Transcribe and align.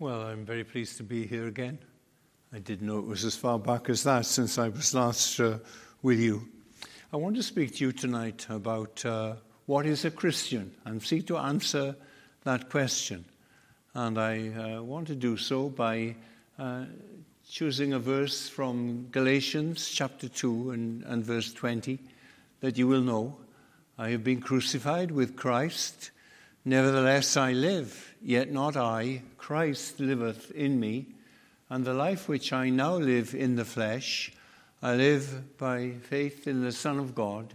Well, 0.00 0.22
I'm 0.22 0.46
very 0.46 0.64
pleased 0.64 0.96
to 0.96 1.02
be 1.02 1.26
here 1.26 1.46
again. 1.46 1.78
I 2.54 2.58
didn't 2.58 2.86
know 2.86 3.00
it 3.00 3.06
was 3.06 3.22
as 3.22 3.36
far 3.36 3.58
back 3.58 3.90
as 3.90 4.02
that 4.04 4.24
since 4.24 4.56
I 4.56 4.70
was 4.70 4.94
last 4.94 5.38
uh, 5.38 5.58
with 6.00 6.18
you. 6.18 6.48
I 7.12 7.18
want 7.18 7.36
to 7.36 7.42
speak 7.42 7.74
to 7.76 7.84
you 7.84 7.92
tonight 7.92 8.46
about 8.48 9.04
uh, 9.04 9.34
what 9.66 9.84
is 9.84 10.06
a 10.06 10.10
Christian 10.10 10.72
and 10.86 11.02
seek 11.02 11.26
to 11.26 11.36
answer 11.36 11.94
that 12.44 12.70
question. 12.70 13.26
And 13.92 14.18
I 14.18 14.48
uh, 14.48 14.82
want 14.82 15.06
to 15.08 15.14
do 15.14 15.36
so 15.36 15.68
by 15.68 16.16
uh, 16.58 16.86
choosing 17.46 17.92
a 17.92 17.98
verse 17.98 18.48
from 18.48 19.06
Galatians 19.10 19.90
chapter 19.90 20.30
2 20.30 20.70
and, 20.70 21.02
and 21.02 21.22
verse 21.22 21.52
20 21.52 21.98
that 22.60 22.78
you 22.78 22.88
will 22.88 23.02
know. 23.02 23.36
I 23.98 24.08
have 24.08 24.24
been 24.24 24.40
crucified 24.40 25.10
with 25.10 25.36
Christ. 25.36 26.10
Nevertheless, 26.64 27.36
I 27.36 27.52
live, 27.52 28.14
yet 28.20 28.50
not 28.50 28.76
I. 28.76 29.22
Christ 29.38 29.98
liveth 29.98 30.50
in 30.50 30.78
me. 30.78 31.14
And 31.70 31.84
the 31.84 31.94
life 31.94 32.28
which 32.28 32.52
I 32.52 32.68
now 32.68 32.96
live 32.96 33.34
in 33.34 33.56
the 33.56 33.64
flesh, 33.64 34.32
I 34.82 34.94
live 34.94 35.56
by 35.56 35.92
faith 36.02 36.46
in 36.46 36.62
the 36.62 36.72
Son 36.72 36.98
of 36.98 37.14
God, 37.14 37.54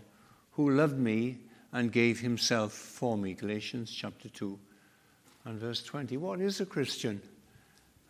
who 0.53 0.71
loved 0.71 0.97
me 0.97 1.37
and 1.73 1.91
gave 1.91 2.19
himself 2.19 2.71
for 2.71 3.17
me. 3.17 3.33
Galatians 3.33 3.91
chapter 3.91 4.29
2 4.29 4.57
and 5.45 5.59
verse 5.59 5.83
20. 5.83 6.17
What 6.17 6.39
is 6.39 6.61
a 6.61 6.65
Christian? 6.65 7.21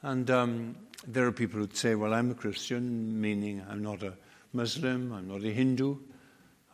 And 0.03 0.29
um, 0.29 0.75
there 1.07 1.25
are 1.25 1.31
people 1.31 1.59
who 1.59 1.69
say, 1.73 1.95
well, 1.95 2.13
I'm 2.13 2.31
a 2.31 2.35
Christian, 2.35 3.19
meaning 3.19 3.65
I'm 3.69 3.81
not 3.81 4.03
a 4.03 4.13
Muslim, 4.53 5.11
I'm 5.11 5.27
not 5.27 5.43
a 5.43 5.51
Hindu, 5.51 5.97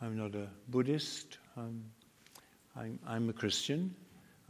I'm 0.02 0.18
not 0.18 0.36
a 0.36 0.48
Buddhist, 0.68 1.38
I'm, 1.58 1.84
I'm, 2.76 3.00
I'm 3.08 3.30
a 3.30 3.34
Christian. 3.34 3.96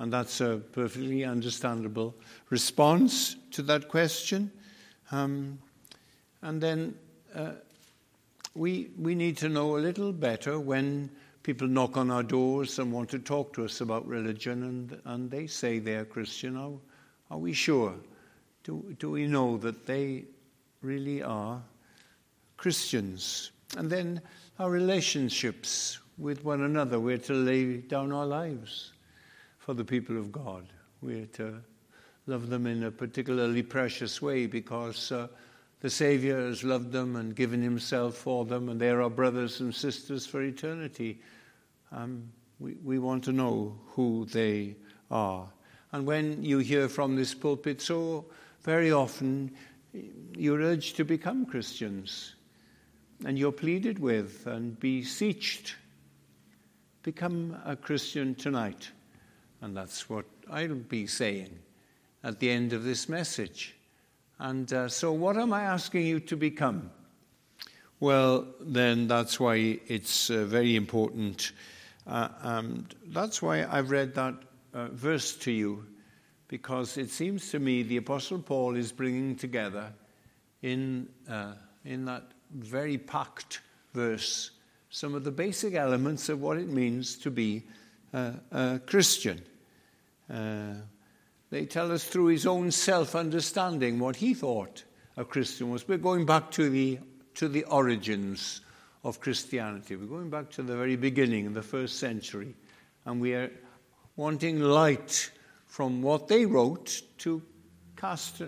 And 0.01 0.11
that's 0.11 0.41
a 0.41 0.57
perfectly 0.71 1.23
understandable 1.23 2.15
response 2.49 3.35
to 3.51 3.61
that 3.61 3.87
question. 3.87 4.49
Um, 5.11 5.59
and 6.41 6.59
then 6.59 6.95
uh, 7.35 7.51
we, 8.55 8.89
we 8.97 9.13
need 9.13 9.37
to 9.37 9.47
know 9.47 9.77
a 9.77 9.79
little 9.79 10.11
better 10.11 10.59
when 10.59 11.11
people 11.43 11.67
knock 11.67 11.97
on 11.97 12.09
our 12.09 12.23
doors 12.23 12.79
and 12.79 12.91
want 12.91 13.11
to 13.11 13.19
talk 13.19 13.53
to 13.53 13.63
us 13.63 13.81
about 13.81 14.07
religion 14.07 14.63
and, 14.63 14.99
and 15.05 15.29
they 15.29 15.45
say 15.45 15.77
they're 15.77 16.03
Christian. 16.03 16.57
Are, 16.57 16.71
are 17.29 17.37
we 17.37 17.53
sure? 17.53 17.93
Do, 18.63 18.95
do 18.97 19.11
we 19.11 19.27
know 19.27 19.57
that 19.57 19.85
they 19.85 20.23
really 20.81 21.21
are 21.21 21.61
Christians? 22.57 23.51
And 23.77 23.87
then 23.87 24.19
our 24.57 24.71
relationships 24.71 25.99
with 26.17 26.43
one 26.43 26.63
another, 26.63 26.99
we're 26.99 27.19
to 27.19 27.33
lay 27.33 27.77
down 27.77 28.11
our 28.11 28.25
lives 28.25 28.90
for 29.61 29.75
the 29.75 29.85
people 29.85 30.17
of 30.17 30.31
God. 30.31 30.65
We're 31.01 31.27
to 31.33 31.61
love 32.25 32.49
them 32.49 32.65
in 32.65 32.83
a 32.83 32.91
particularly 32.91 33.61
precious 33.61 34.19
way 34.19 34.47
because 34.47 35.11
uh, 35.11 35.27
the 35.81 35.89
Savior 35.89 36.47
has 36.47 36.63
loved 36.63 36.91
them 36.91 37.15
and 37.15 37.35
given 37.35 37.61
Himself 37.61 38.15
for 38.15 38.43
them, 38.43 38.69
and 38.69 38.81
they're 38.81 39.03
our 39.03 39.09
brothers 39.09 39.59
and 39.59 39.73
sisters 39.73 40.25
for 40.25 40.41
eternity. 40.41 41.21
Um, 41.91 42.31
we, 42.59 42.73
we 42.83 42.97
want 42.97 43.23
to 43.25 43.31
know 43.31 43.77
who 43.89 44.25
they 44.31 44.75
are. 45.11 45.47
And 45.91 46.07
when 46.07 46.43
you 46.43 46.57
hear 46.57 46.89
from 46.89 47.15
this 47.15 47.35
pulpit, 47.35 47.81
so 47.81 48.25
very 48.63 48.91
often 48.91 49.51
you're 50.35 50.59
urged 50.59 50.95
to 50.97 51.05
become 51.05 51.45
Christians 51.45 52.33
and 53.25 53.37
you're 53.37 53.51
pleaded 53.51 53.99
with 53.99 54.47
and 54.47 54.79
beseeched. 54.79 55.75
Become 57.03 57.57
a 57.63 57.75
Christian 57.75 58.33
tonight. 58.33 58.89
And 59.61 59.77
that's 59.77 60.09
what 60.09 60.25
I'll 60.49 60.75
be 60.75 61.05
saying 61.07 61.59
at 62.23 62.39
the 62.39 62.49
end 62.49 62.73
of 62.73 62.83
this 62.83 63.07
message. 63.07 63.75
And 64.39 64.71
uh, 64.73 64.89
so, 64.89 65.11
what 65.11 65.37
am 65.37 65.53
I 65.53 65.61
asking 65.61 66.07
you 66.07 66.19
to 66.21 66.35
become? 66.35 66.89
Well, 67.99 68.47
then 68.59 69.07
that's 69.07 69.39
why 69.39 69.79
it's 69.85 70.31
uh, 70.31 70.45
very 70.45 70.75
important. 70.75 71.51
Uh, 72.07 72.29
and 72.41 72.95
that's 73.07 73.43
why 73.43 73.63
I've 73.65 73.91
read 73.91 74.15
that 74.15 74.33
uh, 74.73 74.87
verse 74.87 75.35
to 75.37 75.51
you, 75.51 75.85
because 76.47 76.97
it 76.97 77.11
seems 77.11 77.51
to 77.51 77.59
me 77.59 77.83
the 77.83 77.97
Apostle 77.97 78.39
Paul 78.39 78.75
is 78.75 78.91
bringing 78.91 79.35
together 79.35 79.93
in, 80.63 81.07
uh, 81.29 81.53
in 81.85 82.05
that 82.05 82.23
very 82.51 82.97
packed 82.97 83.61
verse 83.93 84.49
some 84.89 85.13
of 85.13 85.23
the 85.23 85.31
basic 85.31 85.75
elements 85.75 86.27
of 86.29 86.41
what 86.41 86.57
it 86.57 86.67
means 86.67 87.15
to 87.17 87.29
be 87.29 87.63
a 88.13 88.81
Christian. 88.87 89.41
Uh, 90.31 90.75
they 91.49 91.65
tell 91.65 91.91
us 91.91 92.05
through 92.05 92.27
his 92.27 92.45
own 92.45 92.71
self 92.71 93.15
understanding 93.15 93.99
what 93.99 94.15
he 94.15 94.33
thought 94.33 94.83
a 95.17 95.25
Christian 95.25 95.69
was. 95.69 95.87
We're 95.87 95.97
going 95.97 96.25
back 96.25 96.51
to 96.51 96.69
the, 96.69 96.99
to 97.35 97.49
the 97.49 97.65
origins 97.65 98.61
of 99.03 99.19
Christianity. 99.19 99.95
We're 99.95 100.05
going 100.05 100.29
back 100.29 100.49
to 100.51 100.63
the 100.63 100.75
very 100.75 100.95
beginning, 100.95 101.45
in 101.45 101.53
the 101.53 101.61
first 101.61 101.99
century. 101.99 102.55
And 103.05 103.19
we 103.19 103.33
are 103.33 103.51
wanting 104.15 104.61
light 104.61 105.31
from 105.65 106.01
what 106.01 106.27
they 106.27 106.45
wrote 106.45 107.01
to 107.19 107.41
cast 107.97 108.41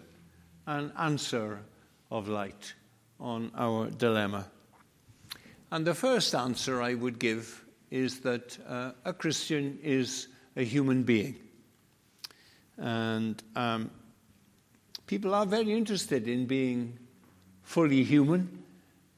an 0.68 0.92
answer 0.98 1.60
of 2.10 2.30
light 2.30 2.74
on 3.20 3.52
our 3.56 3.90
dilemma. 3.90 4.46
And 5.72 5.86
the 5.86 5.96
first 5.96 6.36
answer 6.36 6.82
I 6.82 6.94
would 6.94 7.20
give 7.20 7.66
is 7.90 8.20
that 8.22 8.58
uh, 8.68 8.92
a 9.06 9.14
Christian 9.14 9.80
is 9.82 10.28
a 10.56 10.64
human 10.64 11.04
being. 11.04 11.36
And 12.78 13.42
um, 13.56 13.92
people 15.08 15.34
are 15.36 15.46
very 15.46 15.74
interested 15.74 16.28
in 16.28 16.46
being 16.46 16.98
fully 17.64 18.04
human. 18.04 18.64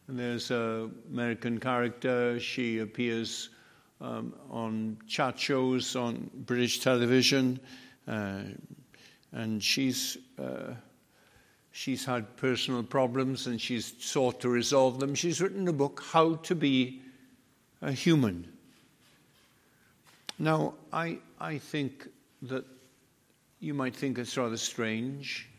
And 0.08 0.20
there's 0.20 0.52
an 0.52 0.94
American 1.12 1.60
character, 1.60 2.40
she 2.40 2.80
appears 2.80 3.50
um, 4.02 4.34
on 4.52 4.98
chat 5.08 5.40
shows 5.40 5.96
on 5.96 6.30
British 6.46 6.80
television, 6.80 7.60
uh, 8.08 8.42
and 9.32 9.64
she's. 9.64 10.18
Uh, 10.38 10.74
she's 11.76 12.06
had 12.06 12.38
personal 12.38 12.82
problems 12.82 13.48
and 13.48 13.60
she's 13.60 13.96
sought 14.00 14.40
to 14.40 14.48
resolve 14.48 14.98
them. 14.98 15.14
She's 15.14 15.42
written 15.42 15.68
a 15.68 15.74
book, 15.74 16.02
How 16.10 16.36
to 16.36 16.56
Be 16.56 17.02
a 17.82 17.92
Human. 17.92 18.48
Now, 20.40 20.76
I, 20.94 21.18
I 21.38 21.58
think 21.58 22.08
that 22.44 22.64
you 23.60 23.74
might 23.74 23.96
think 23.96 24.18
it's 24.18 24.38
rather 24.38 24.58
strange 24.58 25.50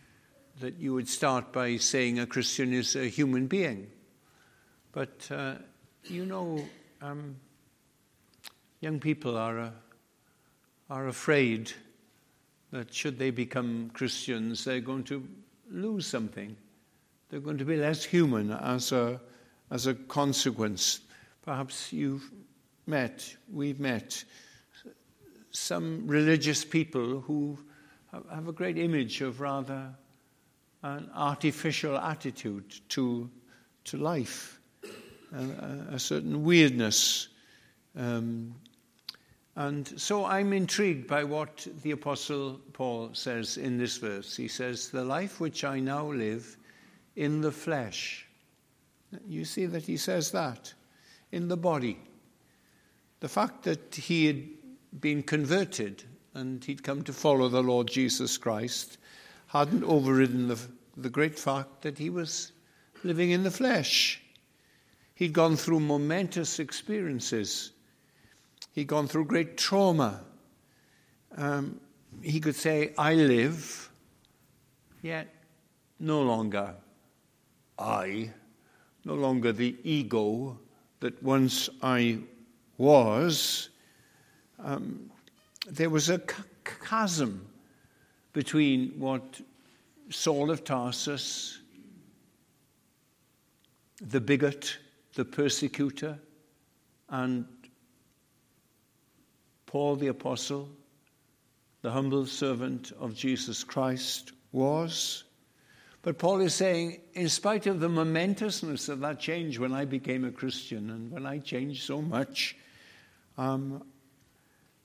that 0.60 0.78
you 0.78 0.94
would 0.94 1.08
start 1.08 1.52
by 1.52 1.76
saying 1.76 2.18
a 2.18 2.26
Christian 2.26 2.72
is 2.72 2.96
a 2.96 3.08
human 3.08 3.46
being. 3.46 3.88
But, 4.92 5.28
uh, 5.30 5.56
you 6.04 6.24
know, 6.24 6.64
um, 7.02 7.36
young 8.80 8.98
people 9.00 9.36
are, 9.36 9.58
uh, 9.58 9.70
are 10.88 11.08
afraid 11.08 11.72
that 12.70 12.92
should 12.92 13.18
they 13.18 13.30
become 13.30 13.90
Christians, 13.92 14.64
they're 14.64 14.80
going 14.80 15.04
to 15.04 15.26
lose 15.70 16.06
something. 16.06 16.56
They're 17.28 17.40
going 17.40 17.58
to 17.58 17.64
be 17.64 17.76
less 17.76 18.04
human 18.04 18.52
as 18.52 18.92
a, 18.92 19.20
as 19.70 19.86
a 19.86 19.94
consequence. 19.94 21.00
Perhaps 21.44 21.92
you've 21.92 22.30
met, 22.86 23.36
we've 23.52 23.80
met 23.80 24.24
some 25.50 26.06
religious 26.06 26.64
people 26.64 27.20
who 27.20 27.58
have 28.30 28.48
a 28.48 28.52
great 28.52 28.78
image 28.78 29.20
of 29.20 29.40
rather 29.40 29.94
an 30.82 31.10
artificial 31.14 31.96
attitude 31.98 32.80
to, 32.90 33.28
to 33.84 33.96
life, 33.96 34.60
a, 35.34 35.94
a 35.94 35.98
certain 35.98 36.44
weirdness. 36.44 37.28
Um, 37.96 38.54
and 39.56 39.88
so 39.98 40.26
I'm 40.26 40.52
intrigued 40.52 41.06
by 41.08 41.24
what 41.24 41.66
the 41.82 41.92
Apostle 41.92 42.60
Paul 42.72 43.10
says 43.14 43.56
in 43.56 43.78
this 43.78 43.96
verse. 43.96 44.36
He 44.36 44.48
says, 44.48 44.90
The 44.90 45.04
life 45.04 45.40
which 45.40 45.64
I 45.64 45.80
now 45.80 46.06
live 46.06 46.56
in 47.16 47.40
the 47.40 47.52
flesh. 47.52 48.26
You 49.26 49.44
see 49.44 49.66
that 49.66 49.84
he 49.84 49.96
says 49.96 50.30
that 50.32 50.74
in 51.32 51.48
the 51.48 51.56
body. 51.56 51.98
The 53.20 53.28
fact 53.28 53.62
that 53.62 53.94
he 53.94 54.26
had 54.26 54.42
been 55.00 55.22
converted 55.22 56.04
and 56.36 56.62
he'd 56.62 56.82
come 56.82 57.02
to 57.02 57.14
follow 57.14 57.48
the 57.48 57.62
Lord 57.62 57.88
Jesus 57.88 58.36
Christ, 58.36 58.98
hadn't 59.46 59.84
overridden 59.84 60.48
the, 60.48 60.60
the 60.96 61.08
great 61.08 61.38
fact 61.38 61.80
that 61.80 61.96
he 61.98 62.10
was 62.10 62.52
living 63.02 63.30
in 63.30 63.42
the 63.42 63.50
flesh. 63.50 64.22
He'd 65.14 65.32
gone 65.32 65.56
through 65.56 65.80
momentous 65.80 66.58
experiences. 66.58 67.72
He'd 68.72 68.86
gone 68.86 69.08
through 69.08 69.24
great 69.24 69.56
trauma. 69.56 70.20
Um, 71.38 71.80
he 72.20 72.38
could 72.38 72.54
say, 72.54 72.92
I 72.98 73.14
live, 73.14 73.90
yet 75.00 75.32
no 75.98 76.20
longer 76.20 76.74
I, 77.78 78.30
no 79.06 79.14
longer 79.14 79.52
the 79.52 79.74
ego 79.84 80.58
that 81.00 81.22
once 81.22 81.70
I 81.82 82.18
was. 82.76 83.70
Um, 84.58 85.10
there 85.66 85.90
was 85.90 86.08
a 86.10 86.20
chasm 86.64 87.46
between 88.32 88.90
what 88.98 89.40
Saul 90.10 90.50
of 90.50 90.64
Tarsus, 90.64 91.58
the 94.00 94.20
bigot, 94.20 94.78
the 95.14 95.24
persecutor, 95.24 96.18
and 97.08 97.46
Paul 99.66 99.96
the 99.96 100.08
Apostle, 100.08 100.68
the 101.82 101.90
humble 101.90 102.26
servant 102.26 102.92
of 102.98 103.14
Jesus 103.14 103.64
Christ, 103.64 104.32
was. 104.52 105.24
But 106.02 106.18
Paul 106.18 106.40
is 106.40 106.54
saying, 106.54 107.00
in 107.14 107.28
spite 107.28 107.66
of 107.66 107.80
the 107.80 107.88
momentousness 107.88 108.88
of 108.88 109.00
that 109.00 109.18
change 109.18 109.58
when 109.58 109.72
I 109.72 109.84
became 109.84 110.24
a 110.24 110.30
Christian 110.30 110.90
and 110.90 111.10
when 111.10 111.26
I 111.26 111.38
changed 111.38 111.82
so 111.82 112.00
much, 112.00 112.56
um, 113.36 113.82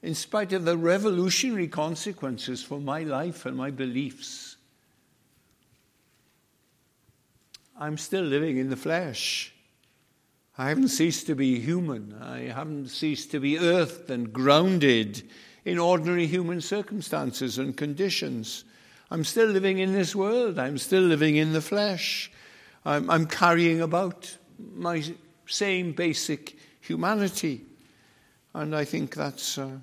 in 0.04 0.16
spite 0.16 0.52
of 0.54 0.66
the 0.66 0.78
revolutionary 0.78 1.68
consequences 1.68 2.64
for 2.64 2.80
my 2.80 3.04
life 3.04 3.46
and 3.46 3.56
my 3.56 3.70
beliefs, 3.70 4.58
I'm 7.80 7.98
still 7.98 8.24
living 8.24 8.58
in 8.58 8.70
the 8.70 8.76
flesh. 8.76 9.54
I 10.58 10.70
haven't 10.70 10.90
ceased 10.90 11.28
to 11.28 11.36
be 11.36 11.60
human. 11.60 12.16
I 12.22 12.42
haven't 12.42 12.90
ceased 12.90 13.32
to 13.32 13.40
be 13.40 13.58
earthed 13.58 14.10
and 14.10 14.32
grounded 14.32 15.24
in 15.66 15.80
ordinary 15.80 16.28
human 16.28 16.62
circumstances 16.62 17.58
and 17.58 17.76
conditions. 17.76 18.66
I'm 19.10 19.24
still 19.24 19.48
living 19.48 19.80
in 19.80 19.94
this 19.94 20.16
world. 20.16 20.60
I'm 20.60 20.78
still 20.78 21.02
living 21.02 21.38
in 21.38 21.54
the 21.54 21.62
flesh. 21.62 22.32
I'm, 22.86 23.10
I'm 23.10 23.26
carrying 23.26 23.82
about 23.82 24.38
my 24.76 25.04
same 25.46 25.94
basic 25.94 26.58
humanity. 26.82 27.62
And 28.54 28.76
I 28.76 28.86
think 28.86 29.16
that's 29.16 29.58
uh, 29.58 29.78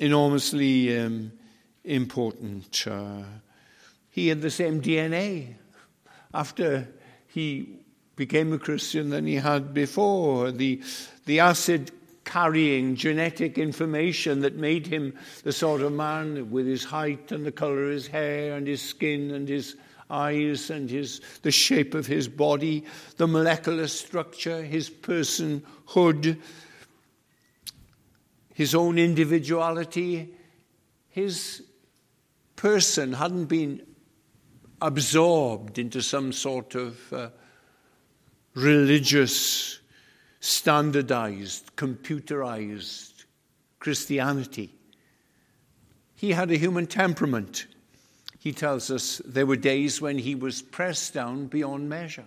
enormously 0.00 0.98
um, 0.98 1.30
important. 1.84 2.84
Uh, 2.86 3.22
he 4.10 4.28
had 4.28 4.40
the 4.40 4.50
same 4.50 4.82
DNA 4.82 5.54
after 6.34 6.88
he 7.28 7.76
became 8.16 8.52
a 8.52 8.58
Christian 8.58 9.10
than 9.10 9.26
he 9.26 9.36
had 9.36 9.72
before. 9.72 10.50
The, 10.50 10.82
the 11.26 11.40
acid 11.40 11.92
carrying 12.24 12.96
genetic 12.96 13.58
information 13.58 14.40
that 14.40 14.56
made 14.56 14.86
him 14.86 15.16
the 15.42 15.52
sort 15.52 15.82
of 15.82 15.92
man 15.92 16.50
with 16.50 16.66
his 16.66 16.84
height 16.84 17.30
and 17.30 17.44
the 17.44 17.52
color 17.52 17.84
of 17.84 17.92
his 17.92 18.06
hair 18.06 18.56
and 18.56 18.66
his 18.66 18.82
skin 18.82 19.30
and 19.30 19.48
his 19.48 19.76
eyes 20.08 20.70
and 20.70 20.90
his, 20.90 21.20
the 21.42 21.50
shape 21.50 21.94
of 21.94 22.06
his 22.06 22.26
body, 22.26 22.84
the 23.16 23.26
molecular 23.26 23.86
structure, 23.86 24.62
his 24.62 24.90
personhood, 24.90 26.38
his 28.60 28.74
own 28.74 28.98
individuality. 28.98 30.28
His 31.08 31.62
person 32.56 33.14
hadn't 33.14 33.46
been 33.46 33.80
absorbed 34.82 35.78
into 35.78 36.02
some 36.02 36.30
sort 36.30 36.74
of 36.74 37.10
uh, 37.10 37.30
religious, 38.52 39.80
standardized, 40.40 41.74
computerized 41.74 43.24
Christianity. 43.78 44.74
He 46.14 46.32
had 46.32 46.50
a 46.50 46.58
human 46.58 46.86
temperament. 46.86 47.66
He 48.38 48.52
tells 48.52 48.90
us 48.90 49.22
there 49.24 49.46
were 49.46 49.56
days 49.56 50.02
when 50.02 50.18
he 50.18 50.34
was 50.34 50.60
pressed 50.60 51.14
down 51.14 51.46
beyond 51.46 51.88
measure. 51.88 52.26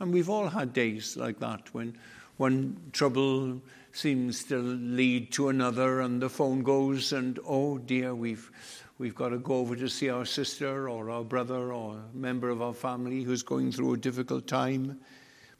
And 0.00 0.12
we've 0.12 0.28
all 0.28 0.48
had 0.48 0.72
days 0.72 1.16
like 1.16 1.38
that 1.38 1.72
when 1.72 1.96
one 2.36 2.78
trouble 2.90 3.62
seems 3.92 4.44
to 4.44 4.58
lead 4.58 5.30
to 5.32 5.48
another 5.48 6.00
and 6.00 6.20
the 6.20 6.28
phone 6.28 6.62
goes 6.62 7.12
and 7.12 7.38
oh 7.46 7.78
dear 7.78 8.14
we've 8.14 8.50
we've 8.98 9.14
got 9.14 9.28
to 9.28 9.38
go 9.38 9.56
over 9.56 9.76
to 9.76 9.88
see 9.88 10.08
our 10.08 10.24
sister 10.24 10.88
or 10.88 11.10
our 11.10 11.24
brother 11.24 11.72
or 11.72 11.96
a 11.96 12.16
member 12.16 12.48
of 12.48 12.62
our 12.62 12.74
family 12.74 13.22
who's 13.22 13.42
going 13.42 13.70
through 13.70 13.94
a 13.94 13.96
difficult 13.96 14.46
time 14.46 14.98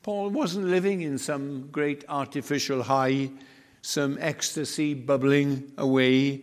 Paul 0.02 0.30
wasn't 0.30 0.66
living 0.66 1.02
in 1.02 1.16
some 1.16 1.68
great 1.70 2.04
artificial 2.08 2.82
high, 2.82 3.30
some 3.82 4.18
ecstasy 4.20 4.94
bubbling 4.94 5.70
away 5.78 6.42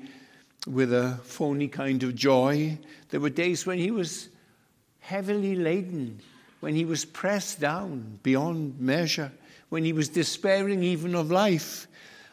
with 0.65 0.93
a 0.93 1.19
phony 1.23 1.67
kind 1.67 2.01
of 2.03 2.15
joy. 2.15 2.77
There 3.09 3.19
were 3.19 3.29
days 3.29 3.65
when 3.65 3.77
he 3.77 3.91
was 3.91 4.29
heavily 4.99 5.55
laden, 5.55 6.21
when 6.61 6.73
he 6.73 6.85
was 6.85 7.03
pressed 7.03 7.59
down 7.59 8.19
beyond 8.23 8.79
measure, 8.79 9.31
when 9.69 9.83
he 9.83 9.93
was 9.93 10.09
despairing 10.09 10.83
even 10.83 11.15
of 11.15 11.31
life. 11.31 11.87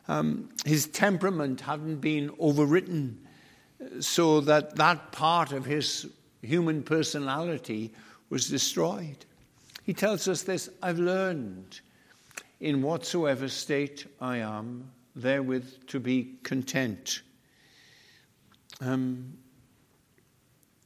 Um, 0.09 0.51
his 0.65 0.87
temperament 0.87 1.61
hadn't 1.61 1.97
been 1.97 2.31
overwritten, 2.31 3.17
so 4.01 4.41
that 4.43 4.77
that 4.77 5.13
part 5.13 5.53
of 5.53 5.65
his 5.65 6.07
human 6.43 6.83
personality 6.83 7.93
was 8.31 8.49
destroyed. 8.49 9.25
He 9.83 9.93
tells 9.95 10.29
us 10.29 10.43
this 10.43 10.69
I've 10.83 10.99
learned 10.99 11.81
in 12.61 12.83
whatsoever 12.83 13.49
state 13.49 14.07
I 14.21 14.39
am, 14.39 14.91
therewith 15.15 15.87
to 15.89 16.01
be 16.01 16.37
content. 16.43 17.23
Um, 18.81 19.39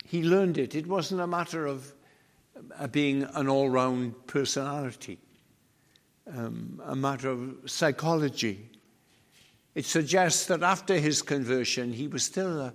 he 0.05 0.23
learned 0.23 0.59
it. 0.59 0.75
It 0.75 0.87
wasn't 0.87 1.21
a 1.21 1.27
matter 1.27 1.67
of 1.67 1.93
uh, 2.79 2.87
being 2.89 3.23
an 3.35 3.49
all 3.49 3.71
round 3.71 4.27
personality, 4.27 5.19
um, 6.37 6.81
a 6.85 6.97
matter 6.97 7.31
of 7.31 7.57
psychology. 7.67 8.71
It 9.75 9.85
suggests 9.85 10.47
that 10.47 10.63
after 10.63 10.95
his 10.99 11.23
conversion, 11.23 11.93
he 11.93 12.09
was 12.09 12.25
still 12.25 12.61
a, 12.61 12.73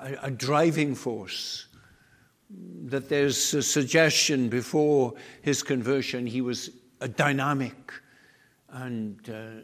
a, 0.00 0.14
a 0.24 0.30
driving 0.30 0.94
force 0.94 1.66
that 2.84 3.08
there's 3.08 3.54
a 3.54 3.62
suggestion 3.62 4.48
before 4.48 5.14
his 5.42 5.62
conversion 5.62 6.26
he 6.26 6.40
was 6.40 6.70
a 7.00 7.08
dynamic 7.08 7.92
and 8.68 9.28
uh, 9.30 9.62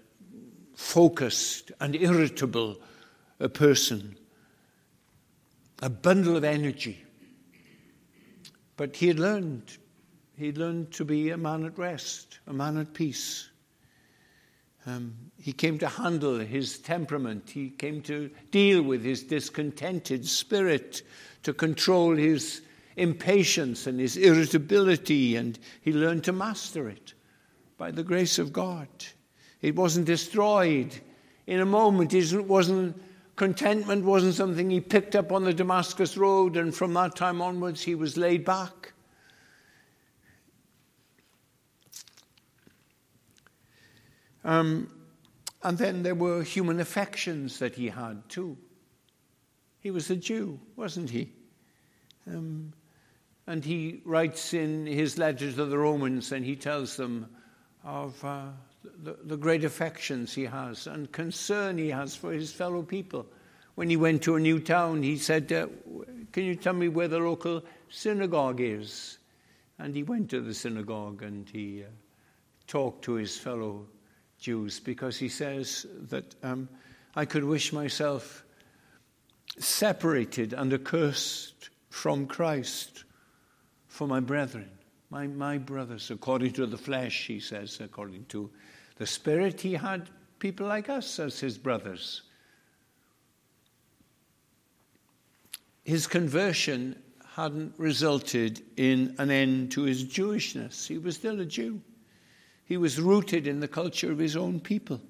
focused 0.75 1.73
and 1.81 1.95
irritable 1.95 2.81
a 3.39 3.49
person, 3.49 4.17
a 5.83 5.91
bundle 5.91 6.37
of 6.37 6.45
energy. 6.45 7.05
But 8.77 8.97
he 8.97 9.09
had 9.09 9.19
learned, 9.19 9.77
he 10.41 10.53
learned 10.53 10.91
to 10.93 11.05
be 11.05 11.31
a 11.31 11.37
man 11.37 11.65
at 11.65 11.79
rest, 11.79 12.39
a 12.47 12.53
man 12.53 12.79
at 12.79 12.95
peace. 12.95 13.51
Um, 14.87 15.15
he 15.39 15.53
came 15.53 15.79
to 15.79 15.89
handle 15.89 16.39
his 16.39 16.79
temperament. 16.79 17.51
He 17.51 17.71
came 17.71 18.01
to 18.03 18.31
deal 18.51 18.82
with 18.82 19.05
his 19.05 19.23
discontented 19.23 20.27
spirit, 20.27 21.03
to 21.43 21.53
control 21.53 22.17
his 22.17 22.63
impatience 22.97 23.87
and 23.87 24.01
his 24.01 24.17
irritability, 24.17 25.37
and 25.37 25.59
he 25.82 25.93
learned 25.93 26.25
to 26.25 26.32
master 26.32 26.89
it 26.89 27.15
by 27.77 27.91
the 27.91 28.03
grace 28.03 28.39
of 28.39 28.53
God. 28.53 28.89
It 29.61 29.77
wasn't 29.77 30.06
destroyed 30.06 30.99
in 31.47 31.61
a 31.61 31.67
moment. 31.67 32.15
It 32.15 32.47
wasn't 32.47 33.01
contentment 33.37 34.05
wasn't 34.05 34.35
something 34.35 34.69
he 34.69 34.81
picked 34.81 35.17
up 35.17 35.32
on 35.32 35.44
the 35.44 35.55
Damascus 35.55 36.17
road, 36.17 36.56
and 36.56 36.75
from 36.75 36.94
that 36.94 37.17
time 37.17 37.41
onwards 37.41 37.82
he 37.82 37.94
was 37.94 38.17
laid 38.17 38.44
back. 38.44 38.80
Um, 44.44 44.91
and 45.63 45.77
then 45.77 46.03
there 46.03 46.15
were 46.15 46.43
human 46.43 46.81
affections 46.81 47.59
that 47.59 47.75
he 47.75 47.89
had 47.89 48.29
too. 48.29 48.56
He 49.81 49.91
was 49.91 50.11
a 50.11 50.17
Jew, 50.17 50.59
wasn't 50.77 51.11
he? 51.11 51.32
Um, 52.27 52.73
and 53.47 53.65
he 53.65 54.01
writes 54.05 54.55
in 54.55 54.87
his 54.87 55.19
letter 55.19 55.51
to 55.51 55.65
the 55.65 55.79
Romans 55.79 56.32
and 56.32 56.44
he 56.44 56.56
tells 56.56 56.97
them 56.97 57.27
of 57.85 58.23
uh, 58.25 58.47
the, 59.03 59.17
the 59.25 59.37
great 59.37 59.65
affections 59.65 60.35
he 60.35 60.44
has 60.44 60.87
and 60.87 61.11
concern 61.13 61.79
he 61.79 61.89
has 61.89 62.15
for 62.15 62.32
his 62.32 62.53
fellow 62.53 62.82
people. 62.82 63.27
When 63.75 63.89
he 63.89 63.97
went 63.97 64.23
to 64.23 64.37
a 64.37 64.41
new 64.41 64.61
town, 64.61 65.03
he 65.03 65.17
said, 65.17 65.51
uh, 65.53 65.67
Can 66.32 66.44
you 66.44 66.55
tell 66.55 66.75
me 66.75 66.89
where 66.89 67.09
the 67.09 67.19
local 67.19 67.63
synagogue 67.89 68.61
is? 68.61 69.19
And 69.79 69.94
he 69.94 70.03
went 70.03 70.29
to 70.31 70.41
the 70.41 70.55
synagogue 70.55 71.23
and 71.23 71.49
he 71.49 71.82
uh, 71.82 71.87
talked 72.67 73.05
to 73.05 73.15
his 73.15 73.37
fellow 73.39 73.87
Jews 74.41 74.81
because 74.81 75.19
he 75.19 75.29
says 75.29 75.87
that 76.09 76.35
um, 76.43 76.69
I 77.15 77.25
could 77.25 77.44
wish 77.44 77.73
myself 77.73 78.44
separated 79.59 80.53
and 80.53 80.73
accursed 80.73 81.70
from 81.91 82.27
Christ 82.27 83.05
for 83.89 84.06
my 84.06 84.20
brethren, 84.20 84.70
my, 85.11 85.27
my 85.27 85.59
brothers, 85.59 86.11
according 86.11 86.53
to 86.53 86.67
the 86.67 86.79
flesh, 86.79 87.27
he 87.27 87.41
says, 87.41 87.81
according 87.81 88.25
to 88.27 88.51
the 88.97 89.06
spirit, 89.06 89.61
he 89.61 89.75
had 89.75 90.09
people 90.39 90.67
like 90.67 90.89
us 90.89 91.19
as 91.19 91.41
his 91.41 91.59
brothers. 91.59 92.23
His 95.85 96.06
conversion 96.06 97.03
hadn't 97.35 97.75
resulted 97.77 98.63
in 98.77 99.15
an 99.19 99.31
end 99.31 99.73
to 99.73 99.82
his 99.82 100.05
Jewishness. 100.05 100.87
He 100.87 100.99
was 100.99 101.17
still 101.17 101.41
a 101.41 101.44
Jew. 101.44 101.81
He 102.70 102.77
was 102.77 103.00
rooted 103.00 103.48
in 103.48 103.58
the 103.58 103.67
culture 103.67 104.12
of 104.12 104.19
his 104.19 104.36
own 104.36 104.60
people. 104.60 105.00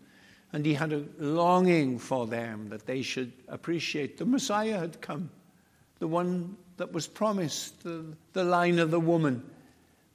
And 0.51 0.65
he 0.65 0.73
had 0.73 0.95
a 0.95 1.05
longing 1.19 1.99
for 1.99 2.27
them 2.27 2.71
that 2.71 2.87
they 2.87 3.03
should 3.03 3.35
appreciate 3.49 4.17
the 4.17 4.25
Messiah 4.25 4.79
had 4.79 5.03
come, 5.03 5.29
the 5.99 6.09
one 6.09 6.57
that 6.79 6.91
was 6.91 7.07
promised 7.07 7.83
the, 7.83 8.03
the 8.33 8.45
line 8.45 8.79
of 8.79 8.91
the 8.91 8.99
woman, 8.99 9.43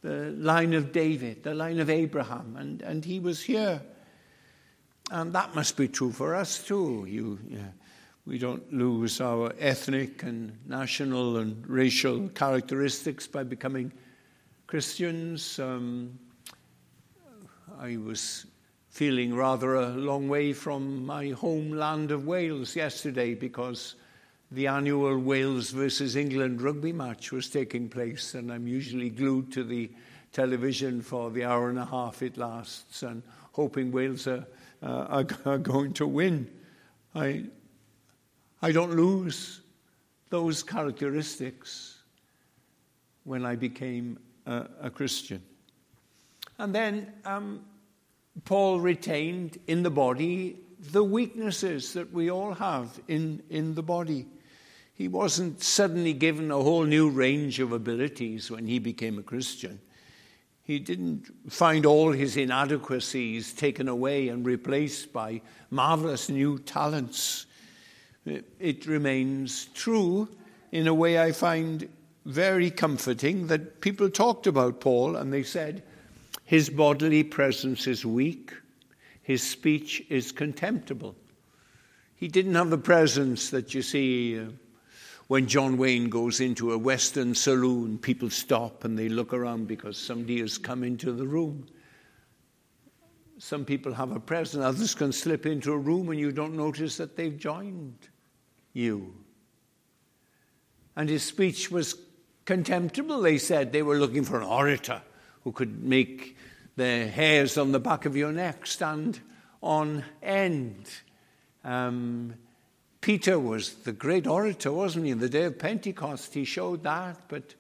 the 0.02 0.32
line 0.32 0.74
of 0.74 0.92
David, 0.92 1.44
the 1.44 1.54
line 1.54 1.80
of 1.80 1.88
Abraham, 1.88 2.56
and, 2.58 2.82
and 2.82 3.06
he 3.06 3.20
was 3.20 3.44
here. 3.44 3.80
And 5.12 5.32
that 5.34 5.54
must 5.54 5.78
be 5.78 5.88
true 5.88 6.12
for 6.12 6.34
us 6.34 6.66
too. 6.66 7.06
You, 7.08 7.38
yeah, 7.48 7.60
we 8.26 8.40
don't 8.40 8.74
lose 8.74 9.22
our 9.22 9.54
ethnic 9.60 10.24
and 10.24 10.58
national 10.66 11.38
and 11.38 11.64
racial 11.70 12.28
characteristics 12.30 13.28
by 13.28 13.44
becoming 13.44 13.92
Christians. 14.66 15.60
Um, 15.60 16.18
I 17.80 17.98
was 17.98 18.46
feeling 18.90 19.36
rather 19.36 19.76
a 19.76 19.90
long 19.90 20.30
way 20.30 20.54
from 20.54 21.06
my 21.06 21.30
homeland 21.30 22.12
of 22.12 22.26
Wales 22.26 22.76
yesterday 22.76 23.34
because 23.34 23.96
the 24.52 24.68
annual 24.68 25.20
Wales 25.20 25.72
versus 25.72 26.16
England 26.16 26.62
rugby 26.62 26.94
match 26.94 27.32
was 27.32 27.50
taking 27.50 27.90
place, 27.90 28.36
and 28.36 28.52
I'm 28.52 28.68
usually 28.68 29.10
glued 29.10 29.52
to 29.54 29.64
the 29.64 29.92
television 30.32 31.02
for 31.02 31.32
the 31.32 31.44
hour 31.44 31.70
and 31.70 31.80
a 31.80 31.86
half 31.86 32.22
it 32.22 32.38
lasts 32.38 33.04
and 33.04 33.22
hoping 33.52 33.92
Wales 33.92 34.28
are, 34.28 34.46
uh, 34.82 35.24
are 35.46 35.58
going 35.58 35.94
to 35.94 36.08
win. 36.08 36.50
I, 37.14 37.46
I 38.62 38.72
don't 38.72 38.96
lose 38.96 39.62
those 40.30 40.64
characteristics 40.64 41.98
when 43.24 43.46
I 43.46 43.56
became 43.56 44.20
a, 44.46 44.66
a 44.82 44.90
Christian. 44.90 45.42
And 46.58 46.74
then 46.74 47.12
um, 47.26 47.66
Paul 48.46 48.80
retained 48.80 49.58
in 49.68 49.84
the 49.84 49.90
body 49.90 50.58
the 50.92 51.04
weaknesses 51.04 51.94
that 51.94 52.12
we 52.14 52.30
all 52.30 52.54
have 52.54 53.00
in, 53.08 53.42
in 53.50 53.76
the 53.76 53.84
body. 53.84 54.26
He 54.94 55.08
wasn't 55.08 55.62
suddenly 55.62 56.14
given 56.14 56.52
a 56.52 56.62
whole 56.62 56.84
new 56.84 57.10
range 57.10 57.60
of 57.60 57.72
abilities 57.72 58.50
when 58.50 58.68
he 58.68 58.80
became 58.80 59.20
a 59.20 59.24
Christian. 59.24 59.80
He 60.64 60.80
didn't 60.80 61.32
find 61.50 61.86
all 61.86 62.12
his 62.12 62.38
inadequacies 62.38 63.54
taken 63.54 63.88
away 63.88 64.30
and 64.30 64.46
replaced 64.46 65.14
by 65.14 65.42
marvelous 65.70 66.30
new 66.30 66.58
talents. 66.60 67.46
It 68.26 68.88
remains 68.88 69.66
true 69.76 70.28
in 70.72 70.88
a 70.88 70.94
way 70.94 71.22
I 71.22 71.32
find 71.32 71.88
very 72.26 72.72
comforting 72.72 73.48
that 73.48 73.82
people 73.82 74.10
talked 74.10 74.48
about 74.48 74.80
Paul 74.80 75.18
and 75.18 75.32
they 75.32 75.44
said, 75.44 75.84
his 76.46 76.70
bodily 76.70 77.24
presence 77.24 77.88
is 77.88 78.06
weak, 78.06 78.54
his 79.24 79.42
speech 79.42 80.04
is 80.10 80.32
contemptible. 80.32 81.16
He 82.16 82.28
didn't 82.28 82.54
have 82.54 82.70
the 82.70 82.78
presence 82.78 83.50
that 83.50 83.74
you 83.74 83.82
see 83.82 84.40
uh, 84.40 84.46
when 85.28 85.48
John 85.48 85.76
Wayne 85.76 86.08
goes 86.08 86.40
into 86.40 86.72
a 86.72 86.78
Western 86.78 87.34
saloon, 87.34 87.98
people 87.98 88.30
stop 88.30 88.84
and 88.84 88.98
they 88.98 89.10
look 89.10 89.34
around 89.34 89.68
because 89.68 89.98
somebody 89.98 90.40
has 90.40 90.60
come 90.60 90.84
into 90.84 91.12
the 91.12 91.26
room. 91.26 91.66
Some 93.40 93.66
people 93.66 93.94
have 93.96 94.12
a 94.12 94.20
presence, 94.20 94.64
others 94.64 94.94
can 94.94 95.12
slip 95.12 95.48
into 95.48 95.74
a 95.74 95.78
room 95.78 96.10
and 96.10 96.20
you 96.20 96.32
don't 96.32 96.56
notice 96.56 96.96
that 96.98 97.18
they've 97.18 97.36
joined 97.36 98.08
you. 98.74 99.16
And 100.96 101.10
his 101.10 101.24
speech 101.24 101.72
was 101.72 101.96
contemptible, 102.46 103.20
they 103.20 103.40
said. 103.40 103.74
They 103.74 103.82
were 103.82 103.98
looking 103.98 104.24
for 104.24 104.40
an 104.40 104.46
orator 104.46 105.02
who 105.46 105.54
could 105.54 105.84
make 105.84 106.36
the 106.76 107.08
hairs 107.08 107.58
on 107.58 107.72
the 107.72 107.80
back 107.80 108.06
of 108.06 108.18
your 108.18 108.34
neck 108.34 108.68
stand 108.68 109.22
on 109.64 110.04
end. 110.22 110.90
Um, 111.64 112.34
Peter 113.00 113.40
was 113.40 113.76
the 113.76 113.94
great 113.94 114.28
orator, 114.28 114.72
wasn't 114.72 115.06
he? 115.06 115.12
In 115.12 115.20
the 115.20 115.30
day 115.30 115.44
of 115.44 115.60
Pentecost, 115.60 116.34
he 116.34 116.44
showed 116.44 116.84
that, 116.84 117.18
but, 117.28 117.54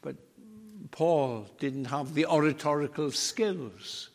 but 0.00 0.16
Paul 0.90 1.46
didn't 1.58 1.84
have 1.84 2.14
the 2.14 2.24
oratorical 2.26 3.10
skills 3.10 4.08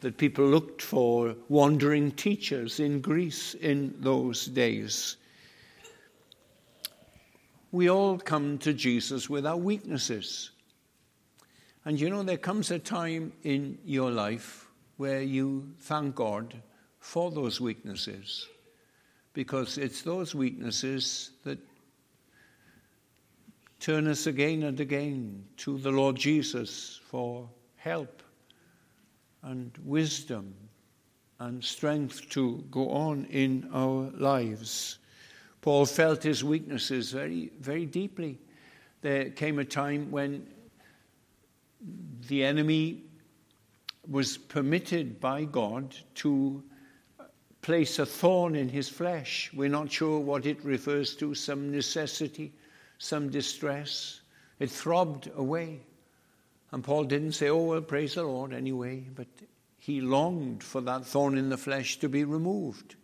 that 0.00 0.18
people 0.18 0.44
looked 0.44 0.82
for 0.82 1.34
wandering 1.48 2.12
teachers 2.12 2.78
in 2.78 3.00
Greece 3.00 3.54
in 3.54 3.94
those 3.98 4.44
days. 4.44 5.16
We 7.72 7.88
all 7.88 8.18
come 8.18 8.58
to 8.58 8.74
Jesus 8.74 9.28
with 9.28 9.46
our 9.46 9.56
weaknesses. 9.56 10.50
And 11.88 11.98
you 11.98 12.10
know, 12.10 12.22
there 12.22 12.36
comes 12.36 12.70
a 12.70 12.78
time 12.78 13.32
in 13.44 13.78
your 13.82 14.10
life 14.10 14.68
where 14.98 15.22
you 15.22 15.72
thank 15.78 16.16
God 16.16 16.54
for 16.98 17.30
those 17.30 17.62
weaknesses 17.62 18.46
because 19.32 19.78
it's 19.78 20.02
those 20.02 20.34
weaknesses 20.34 21.30
that 21.44 21.58
turn 23.80 24.06
us 24.06 24.26
again 24.26 24.64
and 24.64 24.78
again 24.78 25.46
to 25.56 25.78
the 25.78 25.90
Lord 25.90 26.16
Jesus 26.16 27.00
for 27.06 27.48
help 27.76 28.22
and 29.42 29.72
wisdom 29.82 30.52
and 31.38 31.64
strength 31.64 32.28
to 32.32 32.66
go 32.70 32.90
on 32.90 33.24
in 33.30 33.66
our 33.72 34.10
lives. 34.10 34.98
Paul 35.62 35.86
felt 35.86 36.22
his 36.22 36.44
weaknesses 36.44 37.12
very, 37.12 37.50
very 37.58 37.86
deeply. 37.86 38.38
There 39.00 39.30
came 39.30 39.58
a 39.58 39.64
time 39.64 40.10
when 40.10 40.46
the 42.28 42.44
enemy 42.44 43.04
was 44.08 44.38
permitted 44.38 45.20
by 45.20 45.44
God 45.44 45.94
to 46.16 46.62
place 47.60 47.98
a 47.98 48.06
thorn 48.06 48.54
in 48.54 48.68
his 48.68 48.88
flesh. 48.88 49.50
We're 49.52 49.68
not 49.68 49.92
sure 49.92 50.20
what 50.20 50.46
it 50.46 50.64
refers 50.64 51.14
to 51.16 51.34
some 51.34 51.70
necessity, 51.70 52.52
some 52.98 53.30
distress. 53.30 54.20
It 54.58 54.70
throbbed 54.70 55.30
away. 55.36 55.80
And 56.70 56.82
Paul 56.84 57.04
didn't 57.04 57.32
say, 57.32 57.48
Oh, 57.48 57.64
well, 57.64 57.80
praise 57.80 58.14
the 58.14 58.22
Lord 58.22 58.52
anyway, 58.52 59.06
but 59.14 59.28
he 59.78 60.00
longed 60.00 60.62
for 60.62 60.80
that 60.82 61.06
thorn 61.06 61.38
in 61.38 61.48
the 61.48 61.56
flesh 61.56 61.98
to 62.00 62.08
be 62.08 62.24
removed. 62.24 62.96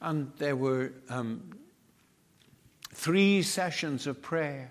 And 0.00 0.32
there 0.38 0.56
were 0.56 0.92
um, 1.08 1.50
three 2.92 3.42
sessions 3.42 4.06
of 4.06 4.20
prayer 4.20 4.70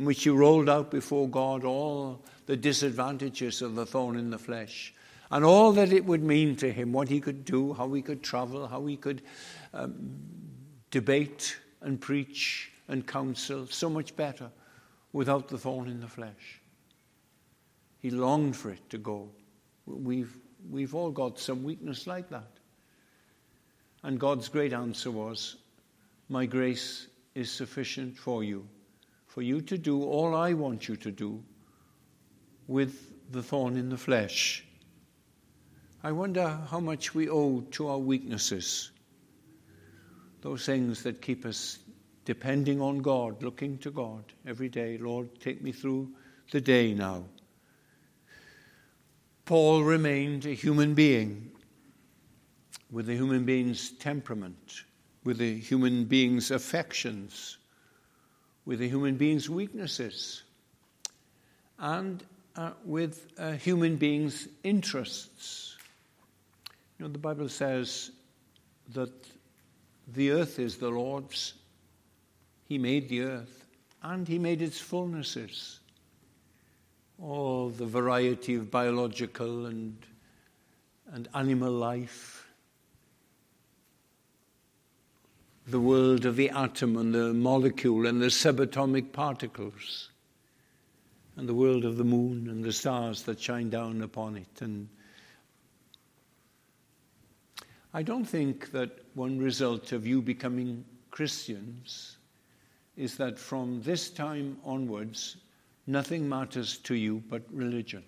in 0.00 0.06
which 0.06 0.24
he 0.24 0.30
rolled 0.30 0.70
out 0.70 0.90
before 0.90 1.28
God 1.28 1.62
all 1.62 2.24
the 2.46 2.56
disadvantages 2.56 3.60
of 3.60 3.74
the 3.74 3.84
thorn 3.84 4.16
in 4.16 4.30
the 4.30 4.38
flesh 4.38 4.94
and 5.30 5.44
all 5.44 5.72
that 5.72 5.92
it 5.92 6.06
would 6.06 6.22
mean 6.22 6.56
to 6.56 6.72
him, 6.72 6.90
what 6.90 7.10
he 7.10 7.20
could 7.20 7.44
do, 7.44 7.74
how 7.74 7.92
he 7.92 8.00
could 8.00 8.22
travel, 8.22 8.66
how 8.66 8.86
he 8.86 8.96
could 8.96 9.20
um, 9.74 10.18
debate 10.90 11.54
and 11.82 12.00
preach 12.00 12.72
and 12.88 13.06
counsel 13.06 13.66
so 13.66 13.90
much 13.90 14.16
better 14.16 14.50
without 15.12 15.48
the 15.48 15.58
thorn 15.58 15.86
in 15.86 16.00
the 16.00 16.08
flesh. 16.08 16.62
He 17.98 18.08
longed 18.08 18.56
for 18.56 18.70
it 18.70 18.88
to 18.88 18.96
go. 18.96 19.28
We've, 19.84 20.34
we've 20.70 20.94
all 20.94 21.10
got 21.10 21.38
some 21.38 21.62
weakness 21.62 22.06
like 22.06 22.30
that. 22.30 22.52
And 24.02 24.18
God's 24.18 24.48
great 24.48 24.72
answer 24.72 25.10
was, 25.10 25.56
My 26.30 26.46
grace 26.46 27.08
is 27.34 27.50
sufficient 27.50 28.16
for 28.16 28.42
you, 28.42 28.66
for 29.30 29.42
you 29.42 29.60
to 29.60 29.78
do 29.78 30.02
all 30.02 30.34
I 30.34 30.54
want 30.54 30.88
you 30.88 30.96
to 30.96 31.10
do 31.12 31.40
with 32.66 33.12
the 33.30 33.40
thorn 33.40 33.76
in 33.76 33.88
the 33.88 33.96
flesh. 33.96 34.64
I 36.02 36.10
wonder 36.10 36.58
how 36.68 36.80
much 36.80 37.14
we 37.14 37.28
owe 37.28 37.60
to 37.60 37.86
our 37.86 37.98
weaknesses, 37.98 38.90
those 40.40 40.66
things 40.66 41.04
that 41.04 41.22
keep 41.22 41.46
us 41.46 41.78
depending 42.24 42.80
on 42.80 43.02
God, 43.02 43.40
looking 43.40 43.78
to 43.78 43.92
God 43.92 44.24
every 44.48 44.68
day. 44.68 44.98
Lord, 44.98 45.28
take 45.40 45.62
me 45.62 45.70
through 45.70 46.10
the 46.50 46.60
day 46.60 46.92
now. 46.92 47.22
Paul 49.44 49.84
remained 49.84 50.44
a 50.44 50.54
human 50.54 50.92
being 50.92 51.52
with 52.90 53.08
a 53.08 53.14
human 53.14 53.44
being's 53.44 53.92
temperament, 53.92 54.82
with 55.22 55.40
a 55.40 55.54
human 55.54 56.04
being's 56.04 56.50
affections, 56.50 57.58
with 58.64 58.80
a 58.80 58.86
human 58.86 59.16
being's 59.16 59.48
weaknesses, 59.48 60.42
and 61.78 62.22
uh, 62.56 62.72
with 62.84 63.32
a 63.38 63.54
human 63.54 63.96
being's 63.96 64.48
interests. 64.62 65.76
You 66.98 67.06
know, 67.06 67.12
the 67.12 67.18
Bible 67.18 67.48
says 67.48 68.10
that 68.92 69.12
the 70.08 70.32
earth 70.32 70.58
is 70.58 70.76
the 70.76 70.90
Lord's. 70.90 71.54
He 72.68 72.78
made 72.78 73.08
the 73.08 73.22
earth 73.22 73.60
and 74.02 74.26
He 74.26 74.38
made 74.38 74.62
its 74.62 74.80
fullnesses. 74.80 75.78
All 77.22 77.68
the 77.68 77.86
variety 77.86 78.54
of 78.54 78.70
biological 78.70 79.66
and, 79.66 79.96
and 81.12 81.28
animal 81.34 81.72
life. 81.72 82.39
The 85.70 85.78
world 85.78 86.26
of 86.26 86.34
the 86.34 86.50
atom 86.50 86.96
and 86.96 87.14
the 87.14 87.32
molecule 87.32 88.04
and 88.08 88.20
the 88.20 88.26
subatomic 88.26 89.12
particles. 89.12 90.10
And 91.36 91.48
the 91.48 91.54
world 91.54 91.84
of 91.84 91.96
the 91.96 92.02
moon 92.02 92.48
and 92.48 92.64
the 92.64 92.72
stars 92.72 93.22
that 93.22 93.38
shine 93.38 93.70
down 93.70 94.02
upon 94.02 94.36
it. 94.36 94.62
And 94.62 94.88
I 97.94 98.02
don't 98.02 98.24
think 98.24 98.72
that 98.72 98.98
one 99.14 99.38
result 99.38 99.92
of 99.92 100.04
you 100.04 100.20
becoming 100.20 100.84
Christians 101.12 102.16
is 102.96 103.16
that 103.18 103.38
from 103.38 103.80
this 103.82 104.10
time 104.10 104.56
onwards, 104.64 105.36
nothing 105.86 106.28
matters 106.28 106.78
to 106.78 106.96
you 106.96 107.22
but 107.28 107.42
religion. 107.52 108.02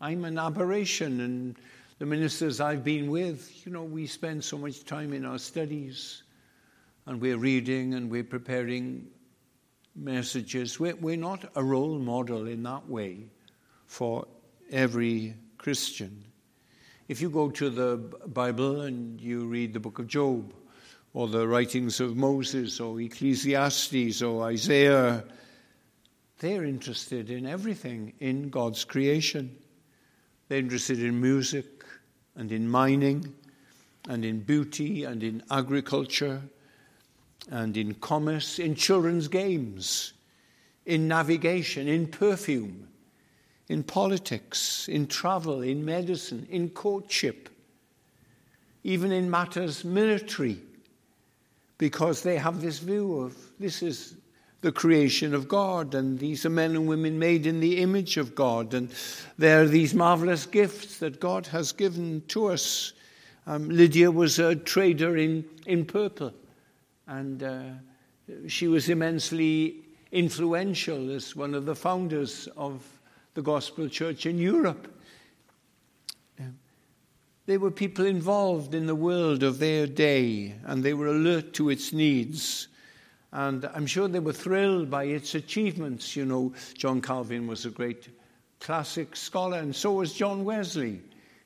I'm 0.00 0.24
an 0.24 0.38
aberration, 0.38 1.20
and 1.20 1.56
the 1.98 2.06
ministers 2.06 2.60
I've 2.60 2.84
been 2.84 3.10
with, 3.10 3.66
you 3.66 3.72
know, 3.72 3.82
we 3.82 4.06
spend 4.06 4.44
so 4.44 4.56
much 4.56 4.84
time 4.84 5.12
in 5.12 5.24
our 5.24 5.38
studies, 5.38 6.22
and 7.06 7.20
we're 7.20 7.38
reading 7.38 7.94
and 7.94 8.10
we're 8.10 8.24
preparing 8.24 9.06
messages. 9.96 10.78
We're, 10.78 10.96
we're 10.96 11.16
not 11.16 11.50
a 11.54 11.64
role 11.64 11.98
model 11.98 12.46
in 12.46 12.62
that 12.64 12.88
way 12.88 13.26
for 13.86 14.26
every 14.70 15.34
Christian. 15.58 16.24
If 17.08 17.20
you 17.20 17.28
go 17.28 17.50
to 17.50 17.70
the 17.70 17.96
Bible 18.28 18.82
and 18.82 19.20
you 19.20 19.46
read 19.46 19.72
the 19.72 19.80
book 19.80 19.98
of 19.98 20.06
Job, 20.06 20.54
or 21.12 21.26
the 21.26 21.46
writings 21.46 21.98
of 21.98 22.16
Moses, 22.16 22.78
or 22.78 23.00
Ecclesiastes, 23.00 24.22
or 24.22 24.44
Isaiah, 24.44 25.24
they're 26.38 26.64
interested 26.64 27.30
in 27.30 27.46
everything 27.46 28.12
in 28.20 28.48
God's 28.48 28.84
creation. 28.84 29.56
They're 30.48 30.58
interested 30.58 31.02
in 31.02 31.20
music 31.20 31.84
and 32.36 32.52
in 32.52 32.68
mining 32.68 33.34
and 34.08 34.24
in 34.24 34.40
beauty 34.40 35.04
and 35.04 35.22
in 35.22 35.42
agriculture 35.50 36.42
and 37.50 37.76
in 37.76 37.94
commerce, 37.94 38.58
in 38.58 38.74
children's 38.74 39.28
games, 39.28 40.12
in 40.86 41.08
navigation, 41.08 41.88
in 41.88 42.06
perfume, 42.06 42.88
in 43.68 43.82
politics, 43.82 44.88
in 44.88 45.06
travel, 45.06 45.62
in 45.62 45.84
medicine, 45.84 46.46
in 46.50 46.68
courtship, 46.70 47.48
even 48.82 49.12
in 49.12 49.30
matters 49.30 49.84
military, 49.84 50.60
because 51.78 52.22
they 52.22 52.36
have 52.36 52.60
this 52.60 52.78
view 52.78 53.20
of 53.20 53.36
this 53.58 53.82
is 53.82 54.16
the 54.60 54.72
creation 54.72 55.34
of 55.34 55.48
God, 55.48 55.94
and 55.94 56.18
these 56.18 56.44
are 56.44 56.50
men 56.50 56.72
and 56.72 56.86
women 56.86 57.18
made 57.18 57.46
in 57.46 57.60
the 57.60 57.78
image 57.78 58.16
of 58.16 58.34
God, 58.34 58.74
and 58.74 58.90
there 59.38 59.62
are 59.62 59.66
these 59.66 59.94
marvelous 59.94 60.44
gifts 60.44 60.98
that 60.98 61.20
God 61.20 61.46
has 61.46 61.72
given 61.72 62.22
to 62.28 62.46
us. 62.46 62.92
Um, 63.46 63.70
Lydia 63.70 64.10
was 64.10 64.38
a 64.38 64.54
trader 64.54 65.16
in, 65.16 65.44
in 65.66 65.86
purple, 65.86 66.34
and 67.10 67.42
uh, 67.42 67.62
she 68.46 68.68
was 68.68 68.88
immensely 68.88 69.82
influential 70.12 71.10
as 71.10 71.34
one 71.34 71.54
of 71.54 71.66
the 71.66 71.74
founders 71.74 72.48
of 72.56 72.86
the 73.34 73.42
gospel 73.42 73.88
church 73.88 74.26
in 74.26 74.38
Europe. 74.38 74.96
They 77.46 77.58
were 77.58 77.72
people 77.72 78.06
involved 78.06 78.74
in 78.74 78.86
the 78.86 78.94
world 78.94 79.42
of 79.42 79.58
their 79.58 79.88
day 79.88 80.54
and 80.64 80.84
they 80.84 80.94
were 80.94 81.08
alert 81.08 81.52
to 81.54 81.68
its 81.68 81.92
needs. 81.92 82.68
And 83.32 83.64
I'm 83.74 83.86
sure 83.86 84.06
they 84.06 84.20
were 84.20 84.32
thrilled 84.32 84.88
by 84.88 85.04
its 85.04 85.34
achievements. 85.34 86.14
You 86.14 86.26
know, 86.26 86.52
John 86.74 87.00
Calvin 87.00 87.48
was 87.48 87.66
a 87.66 87.70
great 87.70 88.08
classic 88.60 89.16
scholar, 89.16 89.58
and 89.58 89.74
so 89.74 89.92
was 89.92 90.12
John 90.12 90.44
Wesley. 90.44 91.00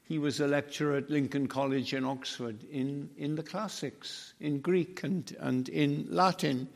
He 0.06 0.18
was 0.18 0.40
a 0.40 0.46
lecturer 0.46 0.96
at 0.96 1.08
Lincoln 1.08 1.48
College 1.48 1.94
in 1.94 2.04
Oxford 2.04 2.62
in, 2.70 3.08
in 3.16 3.36
the 3.36 3.42
classics, 3.42 4.34
in 4.38 4.60
Greek 4.60 5.02
and, 5.02 5.34
and 5.40 5.68
in 5.70 6.06
Latin. 6.10 6.68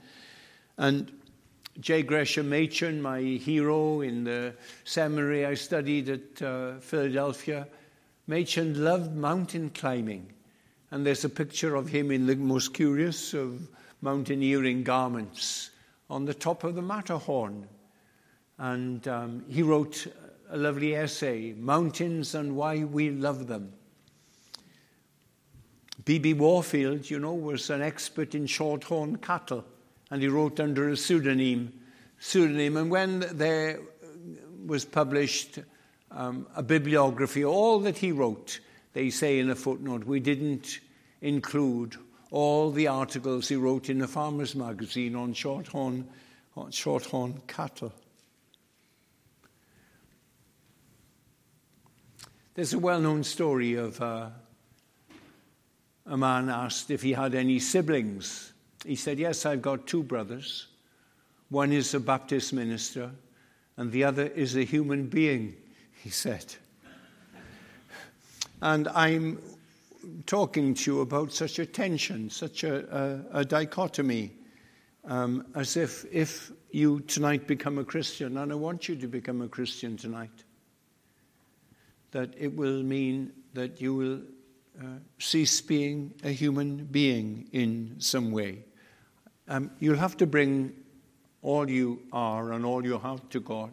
And 0.79 1.13
J. 1.81 2.03
Gresham 2.03 2.49
Machen, 2.49 3.03
my 3.03 3.21
hero 3.21 4.01
in 4.01 4.25
the 4.25 4.55
seminary 4.85 5.45
I 5.45 5.55
studied 5.55 6.09
at 6.09 6.43
uh, 6.43 6.79
Philadelphia, 6.81 7.69
Machen 8.27 8.83
loved 8.83 9.15
mountain 9.15 9.71
climbing. 9.71 10.33
And 10.91 11.05
there's 11.05 11.25
a 11.25 11.29
picture 11.29 11.75
of 11.75 11.89
him 11.89 12.11
in 12.11 12.27
the 12.27 12.37
most 12.37 12.73
curious 12.73 13.35
of 13.35 13.69
mountaineering 14.01 14.85
garments 14.85 15.71
on 16.09 16.25
the 16.25 16.35
top 16.35 16.65
of 16.65 16.75
the 16.75 16.83
Matterhorn. 16.83 17.69
And 18.57 19.07
um, 19.07 19.45
he 19.49 19.63
wrote 19.63 20.07
a 20.51 20.57
lovely 20.57 20.95
essay, 20.95 21.53
Mountains 21.53 22.35
and 22.35 22.57
Why 22.57 22.85
We 22.85 23.11
Love 23.11 23.47
Them. 23.47 23.73
B.B. 26.05 26.35
Warfield, 26.35 27.11
you 27.11 27.19
know, 27.19 27.35
was 27.35 27.69
an 27.71 27.83
expert 27.83 28.35
in 28.35 28.47
shorthorn 28.47 29.17
cattle 29.17 29.65
and 30.11 30.23
he 30.23 30.29
wrote 30.29 30.59
under 30.59 30.89
a 30.89 30.97
pseudonym. 30.97 31.73
pseudonym. 32.19 32.77
And 32.77 32.91
when 32.91 33.21
there 33.33 33.81
was 34.67 34.85
published 34.85 35.59
um, 36.11 36.47
a 36.57 36.63
bibliography, 36.63 37.45
all 37.45 37.79
that 37.81 37.99
he 37.99 38.13
wrote, 38.13 38.61
they 38.95 39.11
say 39.11 39.39
in 39.39 39.51
a 39.51 39.55
footnote, 39.55 40.05
we 40.05 40.21
didn't 40.21 40.81
include 41.21 41.97
all 42.31 42.71
the 42.71 42.89
articles 42.89 43.49
he 43.49 43.57
wrote 43.57 43.91
in 43.91 43.99
the 43.99 44.09
Farmer's 44.09 44.55
Magazine 44.55 45.15
on 45.15 45.33
shorthorn, 45.33 46.09
on 46.57 46.71
shorthorn 46.71 47.41
cattle. 47.47 47.93
There's 52.59 52.75
a 52.75 52.79
well 52.81 53.01
known 53.01 53.23
story 53.23 53.77
of 53.77 54.03
uh, 54.03 54.31
a 56.05 56.17
man 56.17 56.49
asked 56.49 56.91
if 56.91 57.03
he 57.03 57.13
had 57.13 57.37
any 57.37 57.61
siblings. 57.61 58.53
He 58.85 58.97
said, 58.97 59.21
Yes, 59.21 59.47
I've 59.47 59.63
got 59.63 59.87
two 59.87 60.03
brothers. 60.03 60.67
One 61.51 61.71
is 61.71 61.95
a 61.95 62.01
Baptist 62.01 62.53
minister, 62.53 63.13
and 63.77 63.93
the 63.93 64.03
other 64.03 64.27
is 64.27 64.57
a 64.57 64.65
human 64.65 65.07
being, 65.07 65.55
he 66.03 66.11
said. 66.11 66.47
And 68.61 68.89
I'm 68.89 69.41
talking 70.27 70.75
to 70.75 70.91
you 70.91 71.01
about 71.03 71.33
such 71.33 71.61
a 71.61 71.65
tension, 71.65 72.29
such 72.29 72.65
a, 72.65 73.23
a, 73.33 73.43
a 73.43 73.45
dichotomy, 73.45 74.33
um, 75.05 75.47
as 75.55 75.77
if, 75.77 76.05
if 76.11 76.51
you 76.73 76.99
tonight 77.03 77.47
become 77.47 77.79
a 77.79 77.85
Christian, 77.85 78.37
and 78.37 78.51
I 78.51 78.57
want 78.57 78.89
you 78.89 78.97
to 78.97 79.07
become 79.07 79.43
a 79.43 79.49
Christian 79.49 79.97
tonight, 79.97 80.43
that 82.11 82.35
it 82.37 82.55
will 82.55 82.83
mean 82.83 83.33
that 83.55 83.81
you 83.81 83.95
will 83.95 84.21
uh, 84.81 84.99
cease 85.19 85.61
being 85.61 86.15
a 86.23 86.31
human 86.31 86.85
being 86.87 87.49
in 87.53 87.97
some 87.99 88.31
way. 88.31 88.65
Um, 89.49 89.71
you'll 89.79 89.97
have 89.97 90.17
to 90.19 90.27
bring 90.27 90.73
all 91.43 91.69
you 91.69 92.01
are 92.13 92.53
and 92.53 92.65
all 92.65 92.85
you 92.85 92.99
have 92.99 93.29
to 93.31 93.41
God. 93.41 93.73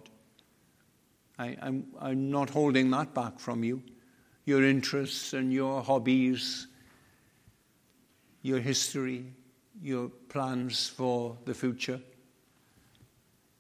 I, 1.38 1.58
I'm, 1.62 1.86
I'm 2.00 2.32
not 2.32 2.50
holding 2.50 2.90
that 2.92 3.14
back 3.14 3.40
from 3.40 3.64
you. 3.64 3.84
Your 4.46 4.64
interests 4.64 5.34
and 5.34 5.52
your 5.52 5.82
hobbies, 5.82 6.68
your 8.42 8.60
history, 8.60 9.26
your 9.82 10.10
plans 10.30 10.88
for 10.88 11.38
the 11.46 11.54
future. 11.54 12.00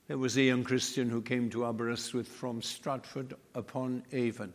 There 0.07 0.17
was 0.17 0.37
a 0.37 0.43
young 0.43 0.63
Christian 0.63 1.09
who 1.09 1.21
came 1.21 1.49
to 1.49 1.65
Aberystwyth 1.65 2.27
from 2.27 2.61
Stratford 2.61 3.33
upon 3.55 4.03
Avon. 4.11 4.53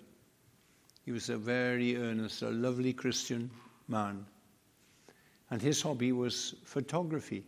He 1.04 1.12
was 1.12 1.28
a 1.30 1.36
very 1.36 1.96
earnest, 1.96 2.42
a 2.42 2.50
lovely 2.50 2.92
Christian 2.92 3.50
man. 3.88 4.26
And 5.50 5.60
his 5.60 5.82
hobby 5.82 6.12
was 6.12 6.54
photography. 6.64 7.44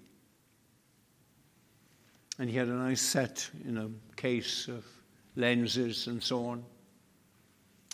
And 2.38 2.48
he 2.48 2.56
had 2.56 2.68
a 2.68 2.74
nice 2.74 3.00
set 3.02 3.48
in 3.64 3.78
a 3.78 3.90
case 4.16 4.68
of 4.68 4.84
lenses 5.36 6.06
and 6.06 6.22
so 6.22 6.46
on. 6.46 6.64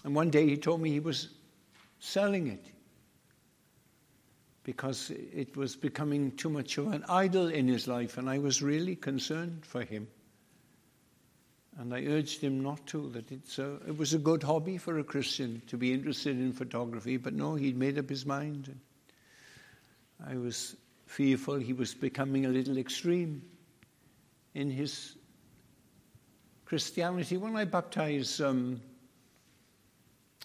And 0.05 0.15
one 0.15 0.31
day 0.31 0.49
he 0.49 0.57
told 0.57 0.81
me 0.81 0.91
he 0.91 1.01
was 1.01 1.31
selling 1.99 2.47
it 2.47 2.65
because 4.63 5.11
it 5.11 5.57
was 5.57 5.75
becoming 5.75 6.31
too 6.33 6.51
much 6.51 6.79
of 6.79 6.93
an 6.93 7.03
idol 7.09 7.49
in 7.49 7.67
his 7.67 7.89
life, 7.89 8.19
and 8.19 8.29
I 8.29 8.39
was 8.39 8.63
really 8.63 8.95
concerned 8.95 9.65
for 9.65 9.83
him. 9.83 10.07
And 11.79 11.95
I 11.95 12.03
urged 12.07 12.41
him 12.41 12.61
not 12.61 12.85
to, 12.89 13.09
that 13.11 13.31
it's 13.31 13.61
a, 13.61 13.77
it 13.87 13.97
was 13.97 14.13
a 14.13 14.19
good 14.19 14.43
hobby 14.43 14.79
for 14.79 14.99
a 14.99 15.05
Christian 15.05 15.63
to 15.69 15.77
be 15.77 15.93
interested 15.93 16.37
in 16.37 16.53
photography, 16.53 17.17
but 17.17 17.35
no, 17.35 17.55
he'd 17.55 17.79
made 17.79 17.99
up 17.99 18.09
his 18.09 18.27
mind. 18.27 18.77
I 20.27 20.37
was 20.37 20.75
fearful 21.07 21.55
he 21.55 21.73
was 21.73 21.95
becoming 21.95 22.47
a 22.47 22.49
little 22.49 22.79
extreme 22.79 23.43
in 24.55 24.71
his 24.71 25.15
Christianity. 26.65 27.37
When 27.37 27.55
I 27.55 27.65
baptize 27.65 28.41
um, 28.41 28.81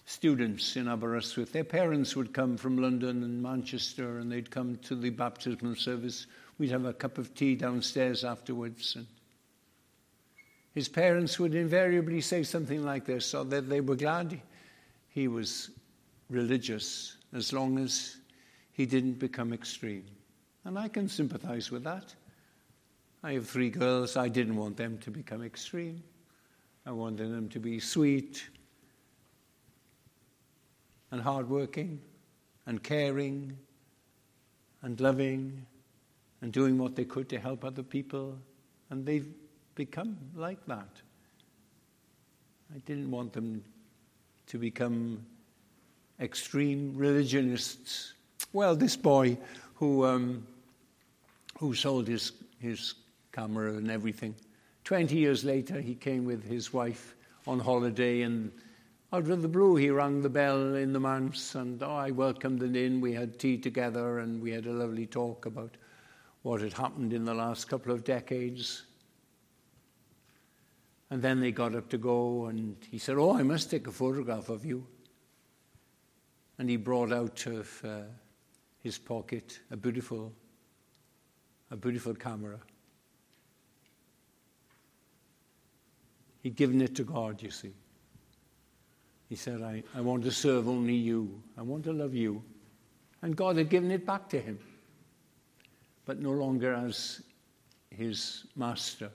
students 0.06 0.76
in 0.76 0.86
Aberystwyth, 0.86 1.52
their 1.52 1.64
parents 1.64 2.14
would 2.14 2.32
come 2.32 2.56
from 2.56 2.78
London 2.78 3.24
and 3.24 3.42
Manchester 3.42 4.18
and 4.18 4.30
they'd 4.30 4.50
come 4.50 4.76
to 4.84 4.94
the 4.94 5.10
baptismal 5.10 5.74
service. 5.74 6.28
We'd 6.58 6.70
have 6.70 6.84
a 6.84 6.92
cup 6.92 7.18
of 7.18 7.34
tea 7.34 7.56
downstairs 7.56 8.24
afterwards. 8.24 8.94
And 8.94 9.06
his 10.74 10.88
parents 10.88 11.38
would 11.38 11.54
invariably 11.54 12.20
say 12.20 12.42
something 12.42 12.84
like 12.84 13.04
this, 13.04 13.24
so 13.24 13.44
that 13.44 13.68
they 13.68 13.80
were 13.80 13.94
glad 13.94 14.40
he 15.08 15.28
was 15.28 15.70
religious 16.28 17.16
as 17.32 17.52
long 17.52 17.78
as 17.78 18.16
he 18.72 18.84
didn't 18.84 19.20
become 19.20 19.52
extreme. 19.52 20.04
And 20.64 20.76
I 20.78 20.88
can 20.88 21.08
sympathize 21.08 21.70
with 21.70 21.84
that. 21.84 22.12
I 23.22 23.34
have 23.34 23.48
three 23.48 23.70
girls. 23.70 24.16
I 24.16 24.28
didn't 24.28 24.56
want 24.56 24.76
them 24.76 24.98
to 24.98 25.10
become 25.10 25.42
extreme. 25.42 26.02
I 26.84 26.90
wanted 26.90 27.30
them 27.30 27.48
to 27.50 27.60
be 27.60 27.78
sweet 27.78 28.44
and 31.12 31.22
hardworking 31.22 32.00
and 32.66 32.82
caring 32.82 33.56
and 34.82 35.00
loving 35.00 35.64
and 36.42 36.52
doing 36.52 36.76
what 36.76 36.96
they 36.96 37.04
could 37.04 37.28
to 37.28 37.38
help 37.38 37.64
other 37.64 37.82
people, 37.82 38.36
and 38.90 39.06
they've 39.06 39.32
become 39.74 40.16
like 40.34 40.64
that. 40.66 40.88
I 42.74 42.78
didn't 42.86 43.10
want 43.10 43.32
them 43.32 43.62
to 44.46 44.58
become 44.58 45.24
extreme 46.20 46.92
religionists. 46.96 48.14
Well, 48.52 48.76
this 48.76 48.96
boy 48.96 49.38
who, 49.74 50.04
um, 50.04 50.46
who 51.58 51.74
sold 51.74 52.08
his, 52.08 52.32
his 52.58 52.94
camera 53.32 53.74
and 53.74 53.90
everything, 53.90 54.34
20 54.84 55.16
years 55.16 55.44
later, 55.44 55.80
he 55.80 55.94
came 55.94 56.24
with 56.24 56.44
his 56.44 56.72
wife 56.72 57.14
on 57.46 57.58
holiday, 57.58 58.22
and 58.22 58.52
out 59.12 59.28
of 59.28 59.42
the 59.42 59.48
blue, 59.48 59.76
he 59.76 59.90
rang 59.90 60.20
the 60.20 60.28
bell 60.28 60.74
in 60.74 60.92
the 60.92 61.00
manse, 61.00 61.54
and 61.54 61.82
oh, 61.82 61.94
I 61.94 62.10
welcomed 62.10 62.60
them 62.60 62.76
in. 62.76 63.00
We 63.00 63.12
had 63.12 63.38
tea 63.38 63.56
together, 63.56 64.18
and 64.18 64.42
we 64.42 64.50
had 64.50 64.66
a 64.66 64.72
lovely 64.72 65.06
talk 65.06 65.46
about 65.46 65.76
what 66.42 66.60
had 66.60 66.74
happened 66.74 67.12
in 67.12 67.24
the 67.24 67.34
last 67.34 67.66
couple 67.66 67.92
of 67.92 68.04
decades. 68.04 68.82
And 71.10 71.22
then 71.22 71.40
they 71.40 71.52
got 71.52 71.74
up 71.74 71.88
to 71.90 71.98
go, 71.98 72.46
and 72.46 72.76
he 72.90 72.98
said, 72.98 73.16
Oh, 73.16 73.36
I 73.36 73.42
must 73.42 73.70
take 73.70 73.86
a 73.86 73.92
photograph 73.92 74.48
of 74.48 74.64
you. 74.64 74.86
And 76.58 76.68
he 76.68 76.76
brought 76.76 77.12
out 77.12 77.46
of 77.46 77.84
uh, 77.84 78.00
his 78.82 78.98
pocket 78.98 79.60
a 79.70 79.76
beautiful, 79.76 80.32
a 81.70 81.76
beautiful 81.76 82.14
camera. 82.14 82.58
He'd 86.42 86.56
given 86.56 86.80
it 86.80 86.94
to 86.96 87.04
God, 87.04 87.42
you 87.42 87.50
see. 87.50 87.72
He 89.28 89.36
said, 89.36 89.62
I, 89.62 89.82
I 89.96 90.00
want 90.00 90.22
to 90.24 90.30
serve 90.30 90.68
only 90.68 90.94
you. 90.94 91.42
I 91.56 91.62
want 91.62 91.84
to 91.84 91.92
love 91.92 92.14
you. 92.14 92.42
And 93.22 93.34
God 93.34 93.56
had 93.56 93.70
given 93.70 93.90
it 93.90 94.04
back 94.04 94.28
to 94.28 94.38
him, 94.38 94.58
but 96.04 96.20
no 96.20 96.30
longer 96.30 96.74
as 96.74 97.22
his 97.90 98.44
master. 98.54 99.10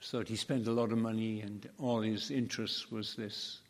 So 0.00 0.22
he 0.22 0.36
spent 0.36 0.68
a 0.68 0.72
lot 0.72 0.92
of 0.92 0.98
money, 0.98 1.40
and 1.40 1.68
all 1.78 2.00
his 2.00 2.30
interest 2.30 2.92
was 2.92 3.14
this. 3.14 3.60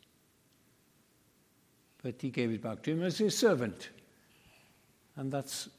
But 2.03 2.15
he 2.21 2.29
gave 2.29 2.51
it 2.51 2.61
back 2.61 2.83
to 2.83 2.91
him 2.91 3.01
as 3.01 3.17
his 3.17 3.35
servant. 3.35 3.89
And 5.15 5.31
that's 5.31 5.69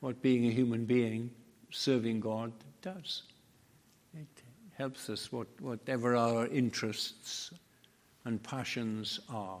what 0.00 0.20
being 0.22 0.46
a 0.46 0.50
human 0.50 0.84
being, 0.84 1.30
serving 1.70 2.20
God, 2.20 2.52
does. 2.82 3.22
It 4.14 4.26
helps 4.76 5.08
us, 5.08 5.30
what, 5.30 5.48
whatever 5.60 6.16
our 6.16 6.46
interests 6.46 7.52
and 8.24 8.42
passions 8.42 9.20
are, 9.28 9.60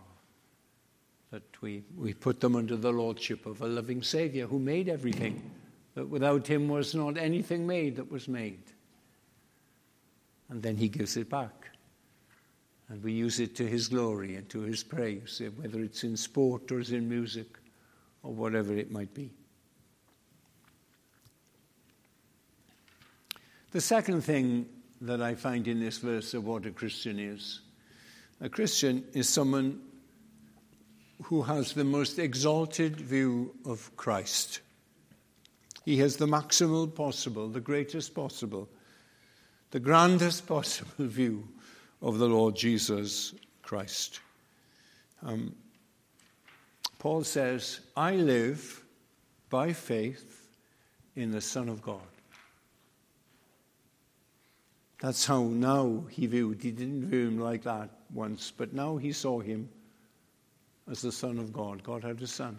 that 1.30 1.42
we, 1.60 1.84
we 1.96 2.14
put 2.14 2.40
them 2.40 2.56
under 2.56 2.76
the 2.76 2.92
lordship 2.92 3.46
of 3.46 3.60
a 3.60 3.66
loving 3.66 4.02
Savior 4.02 4.46
who 4.46 4.58
made 4.58 4.88
everything, 4.88 5.50
that 5.94 6.08
without 6.08 6.46
him 6.46 6.68
was 6.68 6.94
not 6.94 7.16
anything 7.16 7.66
made 7.66 7.96
that 7.96 8.10
was 8.10 8.28
made. 8.28 8.62
And 10.48 10.62
then 10.62 10.76
he 10.76 10.88
gives 10.88 11.16
it 11.16 11.28
back. 11.28 11.68
And 12.88 13.02
we 13.02 13.12
use 13.12 13.38
it 13.38 13.54
to 13.56 13.66
his 13.66 13.88
glory 13.88 14.36
and 14.36 14.48
to 14.48 14.60
his 14.60 14.82
praise, 14.82 15.42
eh, 15.44 15.50
whether 15.56 15.80
it's 15.82 16.04
in 16.04 16.16
sport 16.16 16.72
or 16.72 16.80
it's 16.80 16.90
in 16.90 17.08
music 17.08 17.58
or 18.22 18.32
whatever 18.32 18.74
it 18.74 18.90
might 18.90 19.12
be. 19.12 19.30
The 23.72 23.80
second 23.82 24.22
thing 24.22 24.66
that 25.02 25.20
I 25.20 25.34
find 25.34 25.68
in 25.68 25.80
this 25.80 25.98
verse 25.98 26.32
of 26.32 26.44
what 26.44 26.64
a 26.66 26.70
Christian 26.70 27.18
is 27.18 27.60
a 28.40 28.48
Christian 28.48 29.04
is 29.14 29.28
someone 29.28 29.80
who 31.24 31.42
has 31.42 31.72
the 31.72 31.84
most 31.84 32.18
exalted 32.18 33.00
view 33.00 33.52
of 33.66 33.96
Christ. 33.96 34.60
He 35.84 35.96
has 35.98 36.16
the 36.16 36.26
maximal 36.26 36.94
possible, 36.94 37.48
the 37.48 37.60
greatest 37.60 38.14
possible, 38.14 38.68
the 39.70 39.80
grandest 39.80 40.46
possible 40.46 40.90
view 40.98 41.46
of 42.00 42.18
the 42.18 42.26
Lord 42.26 42.56
Jesus 42.56 43.34
Christ. 43.62 44.20
Um, 45.22 45.54
Paul 46.98 47.24
says, 47.24 47.80
I 47.96 48.16
live 48.16 48.84
by 49.50 49.72
faith 49.72 50.48
in 51.16 51.30
the 51.30 51.40
Son 51.40 51.68
of 51.68 51.82
God. 51.82 52.00
That's 55.00 55.24
how 55.26 55.44
now 55.44 56.04
he 56.10 56.26
viewed. 56.26 56.62
He 56.62 56.72
didn't 56.72 57.06
view 57.06 57.28
him 57.28 57.38
like 57.38 57.62
that 57.62 57.90
once, 58.12 58.52
but 58.56 58.72
now 58.72 58.96
he 58.96 59.12
saw 59.12 59.38
him 59.40 59.68
as 60.90 61.02
the 61.02 61.12
Son 61.12 61.38
of 61.38 61.52
God. 61.52 61.82
God 61.82 62.02
had 62.02 62.20
a 62.20 62.26
son. 62.26 62.58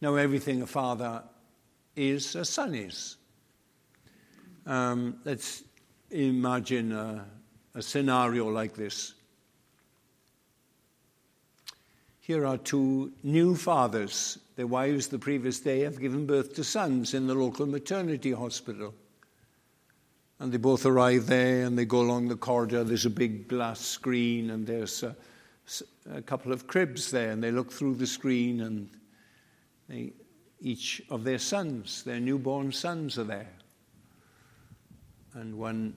Now, 0.00 0.16
everything 0.16 0.62
a 0.62 0.66
father 0.66 1.22
is, 1.96 2.34
a 2.36 2.44
son 2.44 2.74
is. 2.74 3.16
Um, 4.66 5.16
let's 5.24 5.64
imagine 6.10 6.92
a, 6.92 7.24
a 7.74 7.82
scenario 7.82 8.48
like 8.48 8.74
this. 8.74 9.14
Here 12.20 12.46
are 12.46 12.56
two 12.56 13.12
new 13.24 13.56
fathers. 13.56 14.38
Their 14.54 14.68
wives 14.68 15.08
the 15.08 15.18
previous 15.18 15.58
day 15.58 15.80
have 15.80 16.00
given 16.00 16.24
birth 16.24 16.54
to 16.54 16.64
sons 16.64 17.14
in 17.14 17.26
the 17.26 17.34
local 17.34 17.66
maternity 17.66 18.30
hospital. 18.30 18.94
And 20.38 20.52
they 20.52 20.58
both 20.58 20.86
arrive 20.86 21.26
there 21.26 21.66
and 21.66 21.76
they 21.76 21.84
go 21.84 22.00
along 22.00 22.28
the 22.28 22.36
corridor. 22.36 22.84
There's 22.84 23.06
a 23.06 23.10
big 23.10 23.48
glass 23.48 23.80
screen 23.80 24.50
and 24.50 24.66
there's 24.66 25.02
a, 25.02 25.16
a 26.12 26.22
couple 26.22 26.52
of 26.52 26.66
cribs 26.66 27.10
there. 27.10 27.30
And 27.30 27.42
they 27.42 27.50
look 27.50 27.72
through 27.72 27.96
the 27.96 28.06
screen 28.06 28.60
and 28.60 28.88
they, 29.88 30.12
each 30.62 31.02
of 31.10 31.24
their 31.24 31.38
sons, 31.38 32.02
their 32.04 32.20
newborn 32.20 32.72
sons, 32.72 33.18
are 33.18 33.24
there. 33.24 33.52
And 35.34 35.58
one 35.58 35.96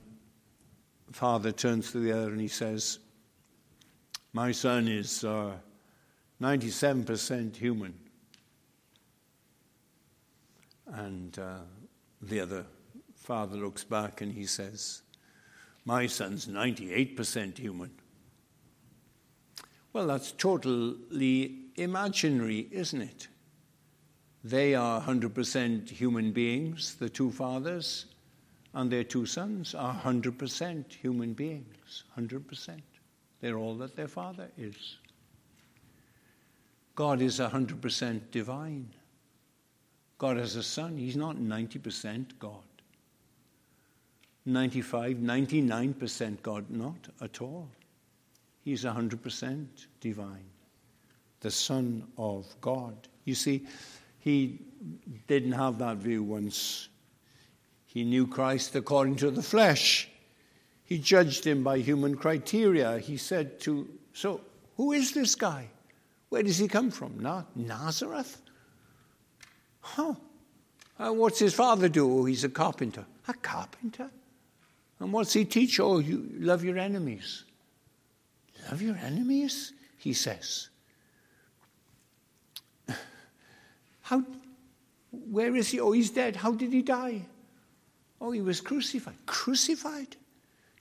father 1.12 1.52
turns 1.52 1.92
to 1.92 2.00
the 2.00 2.12
other 2.12 2.32
and 2.32 2.40
he 2.40 2.48
says, 2.48 2.98
My 4.32 4.52
son 4.52 4.88
is. 4.88 5.24
Uh, 5.24 5.52
97% 6.40 7.56
human. 7.56 7.94
And 10.86 11.38
uh, 11.38 11.58
the 12.22 12.40
other 12.40 12.64
father 13.14 13.56
looks 13.56 13.84
back 13.84 14.20
and 14.20 14.32
he 14.32 14.46
says, 14.46 15.02
My 15.84 16.06
son's 16.06 16.46
98% 16.46 17.58
human. 17.58 17.90
Well, 19.92 20.06
that's 20.06 20.32
totally 20.32 21.56
imaginary, 21.76 22.68
isn't 22.70 23.00
it? 23.00 23.28
They 24.46 24.76
are 24.76 25.00
100% 25.00 25.90
human 25.90 26.30
beings, 26.30 26.94
the 26.94 27.08
two 27.08 27.32
fathers, 27.32 28.06
and 28.74 28.88
their 28.88 29.02
two 29.02 29.26
sons 29.26 29.74
are 29.74 29.92
100% 29.92 30.92
human 30.92 31.32
beings, 31.32 32.04
100%. 32.16 32.80
They're 33.40 33.58
all 33.58 33.74
that 33.78 33.96
their 33.96 34.06
father 34.06 34.48
is. 34.56 34.98
God 36.94 37.20
is 37.22 37.40
100% 37.40 38.20
divine. 38.30 38.88
God 40.16 40.36
has 40.36 40.54
a 40.54 40.62
son. 40.62 40.96
He's 40.96 41.16
not 41.16 41.38
90% 41.38 42.38
God. 42.38 42.62
95, 44.44 45.16
99% 45.16 46.42
God, 46.42 46.70
not 46.70 47.08
at 47.20 47.42
all. 47.42 47.68
He's 48.64 48.84
100% 48.84 49.66
divine. 50.00 50.44
The 51.40 51.50
Son 51.50 52.04
of 52.16 52.46
God. 52.60 52.94
You 53.24 53.34
see, 53.34 53.66
he 54.26 54.58
didn't 55.28 55.52
have 55.52 55.78
that 55.78 55.98
view 55.98 56.20
once. 56.20 56.88
He 57.86 58.02
knew 58.02 58.26
Christ 58.26 58.74
according 58.74 59.14
to 59.16 59.30
the 59.30 59.40
flesh. 59.40 60.08
He 60.82 60.98
judged 60.98 61.46
him 61.46 61.62
by 61.62 61.78
human 61.78 62.16
criteria. 62.16 62.98
He 62.98 63.18
said 63.18 63.60
to, 63.60 63.88
So, 64.12 64.40
who 64.76 64.90
is 64.90 65.12
this 65.12 65.36
guy? 65.36 65.68
Where 66.28 66.42
does 66.42 66.58
he 66.58 66.66
come 66.66 66.90
from? 66.90 67.20
Not 67.20 67.56
Nazareth? 67.56 68.42
Huh. 69.78 70.14
Uh, 70.98 71.12
what's 71.12 71.38
his 71.38 71.54
father 71.54 71.88
do? 71.88 72.18
Oh, 72.18 72.24
he's 72.24 72.42
a 72.42 72.48
carpenter. 72.48 73.06
A 73.28 73.34
carpenter? 73.34 74.10
And 74.98 75.12
what's 75.12 75.34
he 75.34 75.44
teach? 75.44 75.78
Oh, 75.78 75.98
you 75.98 76.28
love 76.40 76.64
your 76.64 76.78
enemies. 76.78 77.44
Love 78.68 78.82
your 78.82 78.96
enemies? 78.96 79.72
He 79.98 80.12
says. 80.14 80.70
How, 84.06 84.22
where 85.10 85.56
is 85.56 85.70
he? 85.70 85.80
Oh, 85.80 85.90
he's 85.90 86.10
dead. 86.10 86.36
How 86.36 86.52
did 86.52 86.72
he 86.72 86.80
die? 86.80 87.22
Oh, 88.20 88.30
he 88.30 88.40
was 88.40 88.60
crucified. 88.60 89.16
Crucified? 89.26 90.14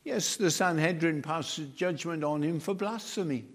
Yes, 0.04 0.36
the 0.36 0.52
Sanhedrin 0.52 1.24
passed 1.24 1.76
judgment 1.76 2.24
on 2.24 2.44
him 2.44 2.60
for 2.60 2.76
blasphemy 2.76 3.46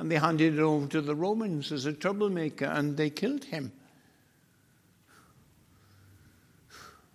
and 0.00 0.10
they 0.10 0.16
handed 0.16 0.54
it 0.54 0.60
over 0.60 0.88
to 0.88 1.00
the 1.00 1.14
Romans 1.14 1.70
as 1.70 1.86
a 1.86 1.92
troublemaker 1.92 2.64
and 2.64 2.96
they 2.96 3.08
killed 3.08 3.44
him. 3.44 3.70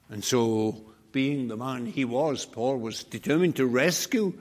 And 0.09 0.23
so, 0.23 0.85
being 1.11 1.49
the 1.49 1.57
man 1.57 1.85
he 1.85 2.05
was, 2.05 2.45
Paul 2.45 2.77
was 2.77 3.03
determined 3.03 3.57
to 3.57 3.65
rescue 3.65 4.31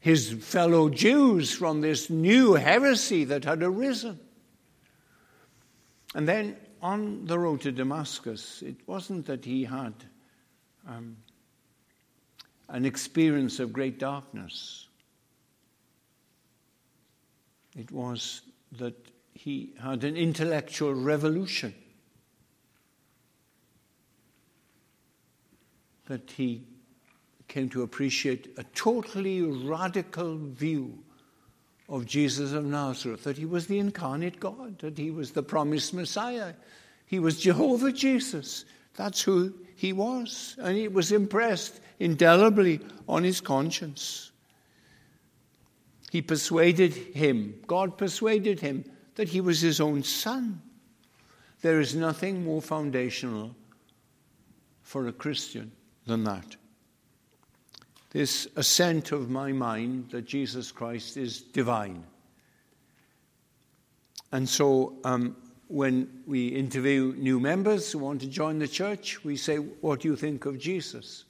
his 0.00 0.32
fellow 0.32 0.88
Jews 0.88 1.52
from 1.52 1.82
this 1.82 2.08
new 2.08 2.54
heresy 2.54 3.24
that 3.24 3.44
had 3.44 3.62
arisen. 3.62 4.18
And 6.14 6.26
then 6.26 6.56
on 6.82 7.24
the 7.26 7.38
road 7.38 7.60
to 7.60 7.72
Damascus, 7.72 8.60
it 8.62 8.76
wasn't 8.86 9.26
that 9.26 9.44
he 9.44 9.64
had 9.64 9.94
um, 10.88 11.16
an 12.68 12.84
experience 12.84 13.60
of 13.60 13.72
great 13.72 13.98
darkness. 13.98 14.88
It 17.76 17.90
was 17.92 18.42
that 18.78 18.94
he 19.32 19.72
had 19.80 20.02
an 20.04 20.16
intellectual 20.16 20.92
revolution. 20.92 21.72
That 26.06 26.30
he 26.32 26.64
came 27.46 27.68
to 27.70 27.82
appreciate 27.82 28.52
a 28.56 28.64
totally 28.74 29.42
radical 29.42 30.36
view 30.36 30.98
of 31.92 32.06
Jesus 32.06 32.52
of 32.52 32.64
Nazareth, 32.64 33.22
that 33.24 33.36
he 33.36 33.44
was 33.44 33.66
the 33.66 33.78
incarnate 33.78 34.40
God, 34.40 34.78
that 34.78 34.96
he 34.96 35.10
was 35.10 35.32
the 35.32 35.42
promised 35.42 35.92
Messiah, 35.92 36.54
he 37.04 37.18
was 37.18 37.38
Jehovah 37.38 37.92
Jesus. 37.92 38.64
That's 38.96 39.20
who 39.20 39.52
he 39.76 39.92
was. 39.92 40.56
And 40.58 40.78
it 40.78 40.90
was 40.90 41.12
impressed 41.12 41.80
indelibly 42.00 42.80
on 43.06 43.24
his 43.24 43.42
conscience. 43.42 44.32
He 46.10 46.22
persuaded 46.22 46.94
him, 46.94 47.60
God 47.66 47.98
persuaded 47.98 48.60
him, 48.60 48.84
that 49.16 49.28
he 49.28 49.42
was 49.42 49.60
his 49.60 49.78
own 49.78 50.02
son. 50.02 50.62
There 51.60 51.78
is 51.78 51.94
nothing 51.94 52.42
more 52.42 52.62
foundational 52.62 53.54
for 54.80 55.08
a 55.08 55.12
Christian 55.12 55.72
than 56.06 56.24
that 56.24 56.56
this 58.12 58.46
assent 58.56 59.10
of 59.10 59.30
my 59.30 59.52
mind 59.52 60.10
that 60.10 60.26
Jesus 60.26 60.70
Christ 60.70 61.16
is 61.16 61.40
divine. 61.40 62.04
And 64.30 64.46
so 64.46 64.94
um, 65.04 65.34
when 65.68 66.22
we 66.26 66.48
interview 66.48 67.14
new 67.16 67.40
members 67.40 67.90
who 67.90 67.98
want 67.98 68.20
to 68.20 68.26
join 68.26 68.58
the 68.58 68.68
church, 68.68 69.24
we 69.24 69.36
say, 69.36 69.56
What 69.56 70.00
do 70.00 70.08
you 70.08 70.16
think 70.16 70.44
of 70.44 70.58
Jesus? 70.58 71.24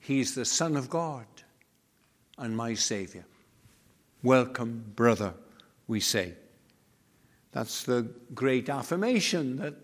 He's 0.00 0.34
the 0.34 0.44
Son 0.44 0.76
of 0.76 0.90
God 0.90 1.24
and 2.36 2.54
my 2.54 2.74
Savior. 2.74 3.24
Welcome, 4.22 4.92
brother, 4.94 5.32
we 5.86 6.00
say. 6.00 6.34
That's 7.52 7.84
the 7.84 8.10
great 8.34 8.68
affirmation 8.68 9.56
that 9.56 9.74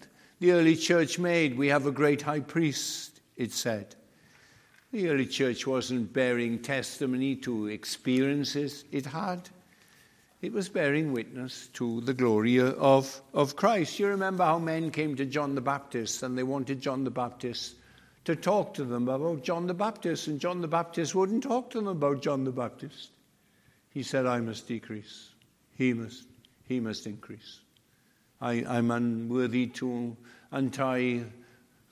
the 0.41 0.53
early 0.53 0.77
church 0.77 1.19
made. 1.19 1.57
We 1.57 1.69
have 1.69 1.87
a 1.87 1.93
great 1.93 2.21
high 2.21 2.41
priest, 2.41 3.21
it 3.37 3.53
said. 3.53 3.95
The 4.93 5.09
early 5.09 5.27
church 5.27 5.69
wasn't 5.69 6.13
bearing 6.13 6.59
testimony 6.59 7.37
to 7.37 7.69
experiences 7.69 8.85
it 8.91 9.07
had. 9.07 9.49
It 10.43 10.53
was 10.53 10.69
bearing 10.69 11.13
witness 11.13 11.69
to 11.75 12.01
the 12.01 12.15
glory 12.15 12.59
of, 12.59 13.21
of 13.33 13.55
Christ. 13.55 14.01
You 14.01 14.09
remember 14.09 14.45
how 14.45 14.59
men 14.59 14.91
came 14.91 15.15
to 15.17 15.27
John 15.27 15.55
the 15.55 15.61
Baptist 15.61 16.23
and 16.23 16.37
they 16.37 16.43
wanted 16.43 16.81
John 16.81 17.05
the 17.05 17.11
Baptist 17.11 17.77
to 18.25 18.35
talk 18.35 18.75
to 18.75 18.85
them 18.85 19.09
about 19.09 19.45
John 19.45 19.67
the 19.67 19.75
Baptist, 19.75 20.27
and 20.27 20.41
John 20.41 20.61
the 20.61 20.69
Baptist 20.69 21.15
wouldn't 21.15 21.43
talk 21.43 21.71
to 21.71 21.79
them 21.79 21.89
about 21.89 22.23
John 22.23 22.45
the 22.45 22.53
Baptist. 22.53 23.11
He 23.91 24.03
said, 24.03 24.27
I 24.27 24.41
must 24.41 24.69
decrease, 24.69 25.31
he 25.77 25.93
must, 25.93 26.27
he 26.69 26.81
must 26.81 27.07
increase. 27.07 27.61
I, 28.41 28.65
I'm 28.69 28.91
unworthy 28.91 29.67
to 29.67 30.17
untie 30.53 31.25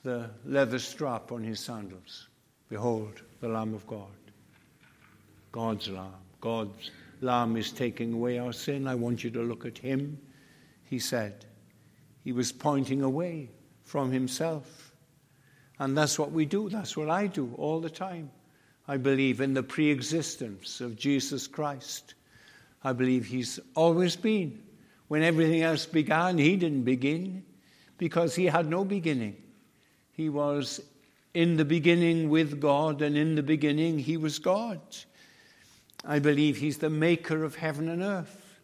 the 0.04 0.30
leather 0.44 0.78
strap 0.78 1.32
on 1.32 1.42
his 1.42 1.60
sandals. 1.60 2.27
Behold, 2.68 3.22
the 3.40 3.48
Lamb 3.48 3.74
of 3.74 3.86
God. 3.86 4.06
God's 5.52 5.88
Lamb. 5.88 6.12
God's 6.40 6.90
Lamb 7.20 7.56
is 7.56 7.72
taking 7.72 8.12
away 8.12 8.38
our 8.38 8.52
sin. 8.52 8.86
I 8.86 8.94
want 8.94 9.24
you 9.24 9.30
to 9.30 9.42
look 9.42 9.64
at 9.64 9.78
him, 9.78 10.18
he 10.84 10.98
said. 10.98 11.46
He 12.24 12.32
was 12.32 12.52
pointing 12.52 13.02
away 13.02 13.50
from 13.82 14.10
himself. 14.10 14.92
And 15.78 15.96
that's 15.96 16.18
what 16.18 16.32
we 16.32 16.44
do. 16.44 16.68
That's 16.68 16.96
what 16.96 17.08
I 17.08 17.26
do 17.26 17.54
all 17.56 17.80
the 17.80 17.90
time. 17.90 18.30
I 18.86 18.96
believe 18.96 19.40
in 19.40 19.54
the 19.54 19.62
pre 19.62 19.90
existence 19.90 20.80
of 20.80 20.96
Jesus 20.96 21.46
Christ. 21.46 22.14
I 22.82 22.92
believe 22.92 23.26
he's 23.26 23.58
always 23.74 24.16
been. 24.16 24.62
When 25.08 25.22
everything 25.22 25.62
else 25.62 25.86
began, 25.86 26.38
he 26.38 26.56
didn't 26.56 26.82
begin 26.82 27.44
because 27.96 28.34
he 28.34 28.46
had 28.46 28.68
no 28.68 28.84
beginning. 28.84 29.36
He 30.12 30.28
was 30.28 30.80
in 31.34 31.56
the 31.56 31.64
beginning 31.64 32.30
with 32.30 32.60
God, 32.60 33.02
and 33.02 33.16
in 33.16 33.34
the 33.34 33.42
beginning 33.42 33.98
he 33.98 34.16
was 34.16 34.38
God. 34.38 34.80
I 36.04 36.18
believe 36.18 36.56
he's 36.56 36.78
the 36.78 36.90
maker 36.90 37.44
of 37.44 37.56
heaven 37.56 37.88
and 37.88 38.02
earth. 38.02 38.60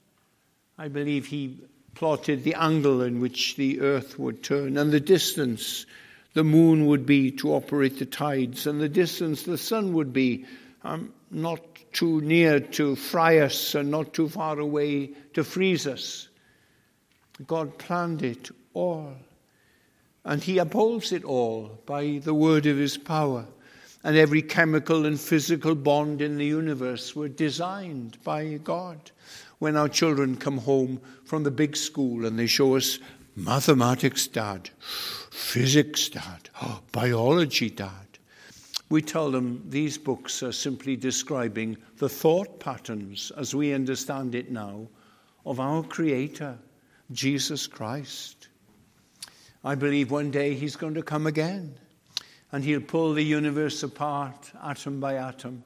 I 0.79 0.89
believe 0.89 1.27
he 1.27 1.59
plotted 1.95 2.43
the 2.43 2.55
angle 2.55 3.03
in 3.03 3.21
which 3.21 3.57
the 3.57 3.81
earth 3.81 4.19
would 4.19 4.43
turn 4.43 4.77
and 4.77 4.91
the 4.91 5.01
distance 5.01 5.87
the 6.35 6.45
moon 6.45 6.87
would 6.87 7.07
be 7.07 7.31
to 7.31 7.55
operate 7.55 7.99
the 7.99 8.07
tides 8.07 8.67
and 8.67 8.81
the 8.81 8.89
distance 8.89 9.45
the 9.45 9.57
sun 9.57 9.93
would 9.93 10.13
be, 10.13 10.45
um, 10.83 11.13
not 11.31 11.61
too 11.93 12.21
near 12.21 12.59
to 12.59 12.97
fry 12.97 13.39
us 13.39 13.77
and 13.77 13.91
not 13.91 14.13
too 14.13 14.29
far 14.29 14.59
away 14.59 15.13
to 15.33 15.45
freeze 15.45 15.87
us. 15.87 16.29
God 17.47 17.79
planned 17.79 18.23
it 18.23 18.51
all. 18.75 19.15
And 20.25 20.43
he 20.43 20.59
upholds 20.59 21.13
it 21.13 21.25
all 21.25 21.81
by 21.87 22.21
the 22.23 22.35
word 22.35 22.67
of 22.67 22.79
his 22.79 22.97
power. 22.97 23.47
And 24.03 24.17
every 24.17 24.43
chemical 24.43 25.07
and 25.07 25.19
physical 25.19 25.75
bond 25.75 26.21
in 26.21 26.37
the 26.37 26.45
universe 26.45 27.15
were 27.17 27.29
designed 27.29 28.19
by 28.23 28.59
God. 28.63 29.11
When 29.59 29.77
our 29.77 29.89
children 29.89 30.37
come 30.37 30.59
home 30.59 31.01
from 31.25 31.43
the 31.43 31.51
big 31.51 31.77
school 31.77 32.27
and 32.27 32.39
they 32.39 32.47
show 32.47 32.77
us 32.77 32.99
mathematics, 33.37 34.27
Dad, 34.27 34.71
physics, 35.31 36.09
Dad, 36.09 36.51
oh, 36.63 36.81
biology, 36.93 37.71
Dad, 37.71 37.91
we 38.91 39.01
tell 39.01 39.31
them 39.31 39.65
these 39.69 39.97
books 39.97 40.43
are 40.43 40.53
simply 40.53 40.97
describing 40.97 41.77
the 41.97 42.09
thought 42.09 42.61
patterns, 42.61 43.33
as 43.37 43.55
we 43.55 43.73
understand 43.73 44.35
it 44.35 44.51
now, 44.51 44.87
of 45.47 45.61
our 45.61 45.83
Creator, 45.83 46.59
Jesus 47.11 47.67
Christ. 47.67 48.49
I 49.67 49.75
believe 49.75 50.11
one 50.11 50.31
day 50.31 50.53
he's 50.53 50.77
going 50.77 50.93
to 50.95 51.03
come 51.03 51.27
again 51.27 51.75
and 52.53 52.63
he'll 52.63 52.83
pull 52.83 53.15
the 53.15 53.25
universe 53.25 53.83
apart 53.83 54.53
atom 54.63 55.01
by 55.01 55.15
atom 55.15 55.65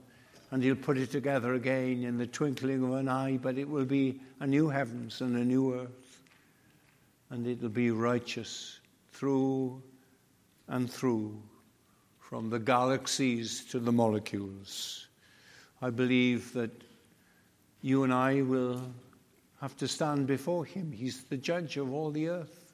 and 0.53 0.63
he'll 0.63 0.77
put 0.77 0.99
it 0.99 1.11
together 1.11 1.55
again 1.55 2.05
in 2.05 2.17
the 2.17 2.27
twinkling 2.27 2.85
of 2.85 2.93
an 2.93 3.09
eye, 3.09 3.39
but 3.43 3.59
it 3.59 3.69
will 3.69 3.85
be 3.85 4.21
a 4.39 4.47
new 4.47 4.69
heavens 4.69 5.21
and 5.21 5.37
a 5.37 5.45
new 5.45 5.75
earth. 5.75 6.23
And 7.31 7.47
it'll 7.47 7.69
be 7.69 7.91
righteous 7.91 8.79
through 9.13 9.83
and 10.69 10.91
through, 10.91 11.43
from 12.21 12.51
the 12.51 12.59
galaxies 12.59 13.65
to 13.67 13.81
the 13.81 13.93
molecules. 13.93 15.09
I 15.83 15.91
believe 15.91 16.53
that 16.53 16.71
you 17.83 18.05
and 18.05 18.15
I 18.15 18.43
will 18.43 18.81
have 19.61 19.77
to 19.79 19.89
stand 19.89 20.29
before 20.29 20.65
him. 20.65 20.93
He's 20.93 21.25
the 21.25 21.37
judge 21.37 21.77
of 21.77 21.93
all 21.93 22.11
the 22.11 22.29
earth. 22.29 22.68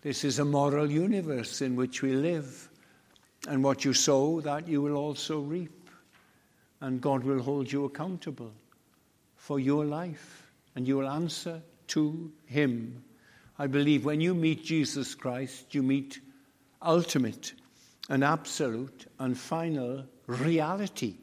This 0.00 0.24
is 0.24 0.38
a 0.38 0.44
moral 0.44 0.90
universe 0.90 1.60
in 1.60 1.76
which 1.76 2.02
we 2.02 2.12
live. 2.12 2.68
And 3.48 3.62
what 3.64 3.84
you 3.84 3.92
sow, 3.92 4.40
that 4.42 4.68
you 4.68 4.82
will 4.82 4.96
also 4.96 5.40
reap. 5.40 5.90
And 6.80 7.00
God 7.00 7.24
will 7.24 7.42
hold 7.42 7.70
you 7.70 7.84
accountable 7.84 8.52
for 9.36 9.58
your 9.58 9.84
life. 9.84 10.50
And 10.76 10.86
you 10.86 10.96
will 10.96 11.08
answer 11.08 11.60
to 11.88 12.30
Him. 12.46 13.02
I 13.58 13.66
believe 13.66 14.04
when 14.04 14.20
you 14.20 14.34
meet 14.34 14.64
Jesus 14.64 15.14
Christ, 15.14 15.74
you 15.74 15.82
meet 15.82 16.20
ultimate 16.80 17.54
and 18.08 18.22
absolute 18.22 19.06
and 19.18 19.36
final 19.36 20.04
reality. 20.26 21.16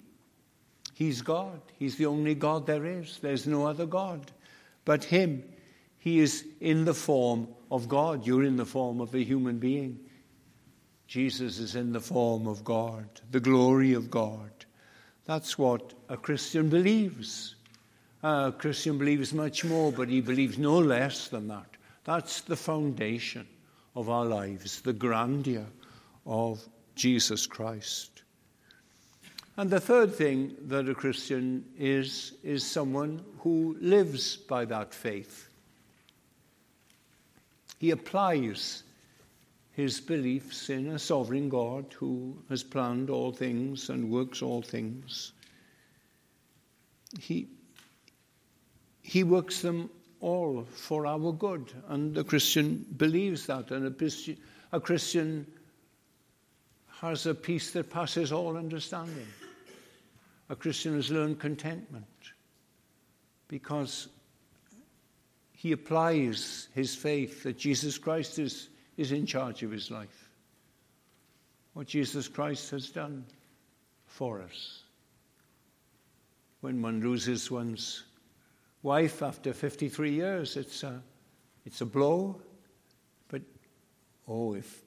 He's 0.93 1.21
God. 1.21 1.61
He's 1.77 1.95
the 1.95 2.05
only 2.05 2.35
God 2.35 2.65
there 2.65 2.85
is. 2.85 3.19
There's 3.21 3.47
no 3.47 3.65
other 3.65 3.85
God 3.85 4.31
but 4.85 5.03
Him. 5.03 5.43
He 6.05 6.19
is 6.19 6.45
in 6.61 6.85
the 6.85 6.93
form 6.93 7.47
of 7.71 7.89
God. 7.89 8.27
You're 8.27 8.43
in 8.43 8.57
the 8.57 8.65
form 8.65 9.01
of 9.01 9.15
a 9.15 9.23
human 9.23 9.57
being. 9.57 9.99
Jesus 11.07 11.57
is 11.57 11.75
in 11.75 11.93
the 11.93 11.99
form 11.99 12.45
of 12.45 12.63
God, 12.63 13.07
the 13.31 13.39
glory 13.39 13.93
of 13.93 14.11
God. 14.11 14.51
That's 15.25 15.57
what 15.57 15.95
a 16.07 16.15
Christian 16.15 16.69
believes. 16.69 17.55
A 18.21 18.53
Christian 18.55 18.99
believes 18.99 19.33
much 19.33 19.65
more, 19.65 19.91
but 19.91 20.07
he 20.07 20.21
believes 20.21 20.59
no 20.59 20.77
less 20.77 21.27
than 21.27 21.47
that. 21.47 21.69
That's 22.03 22.41
the 22.41 22.55
foundation 22.55 23.47
of 23.95 24.07
our 24.07 24.25
lives, 24.25 24.81
the 24.81 24.93
grandeur 24.93 25.65
of 26.27 26.63
Jesus 26.93 27.47
Christ. 27.47 28.21
And 29.57 29.71
the 29.71 29.79
third 29.79 30.13
thing 30.13 30.55
that 30.67 30.87
a 30.87 30.93
Christian 30.93 31.65
is, 31.79 32.33
is 32.43 32.63
someone 32.63 33.25
who 33.39 33.75
lives 33.81 34.37
by 34.37 34.65
that 34.65 34.93
faith. 34.93 35.49
He 37.77 37.91
applies 37.91 38.83
his 39.71 39.99
beliefs 39.99 40.69
in 40.69 40.87
a 40.87 40.99
sovereign 40.99 41.49
God 41.49 41.93
who 41.93 42.37
has 42.49 42.63
planned 42.63 43.09
all 43.09 43.31
things 43.31 43.89
and 43.89 44.09
works 44.09 44.41
all 44.41 44.61
things. 44.61 45.33
He, 47.19 47.47
he 49.01 49.23
works 49.23 49.61
them 49.61 49.89
all 50.21 50.65
for 50.71 51.05
our 51.05 51.33
good. 51.33 51.73
And 51.89 52.15
the 52.15 52.23
Christian 52.23 52.85
believes 52.97 53.45
that, 53.47 53.71
and 53.71 53.85
a 53.85 54.35
a 54.71 54.79
Christian 54.79 55.45
has 57.01 57.25
a 57.25 57.35
peace 57.35 57.71
that 57.71 57.89
passes 57.89 58.31
all 58.31 58.57
understanding. 58.57 59.27
A 60.49 60.55
Christian 60.55 60.95
has 60.95 61.11
learned 61.11 61.39
contentment 61.39 62.05
because 63.47 64.07
he 65.65 65.71
applies 65.71 66.67
his 66.75 66.93
faith 66.93 67.41
that 67.41 67.57
Jesus 67.57 67.97
Christ 67.97 68.37
is, 68.37 68.69
is 68.97 69.11
in 69.11 69.25
charge 69.25 69.63
of 69.63 69.71
his 69.71 69.89
life. 69.89 70.29
What 71.73 71.87
Jesus 71.87 72.27
Christ 72.27 72.69
has 72.69 72.91
done 72.91 73.25
for 74.05 74.43
us. 74.43 74.83
When 76.61 76.83
one 76.83 77.01
loses 77.01 77.49
one's 77.49 78.03
wife 78.83 79.23
after 79.23 79.53
53 79.53 80.11
years, 80.11 80.55
it's 80.55 80.83
a, 80.83 81.01
it's 81.65 81.81
a 81.81 81.85
blow. 81.87 82.39
But, 83.27 83.41
oh, 84.27 84.53
if 84.53 84.83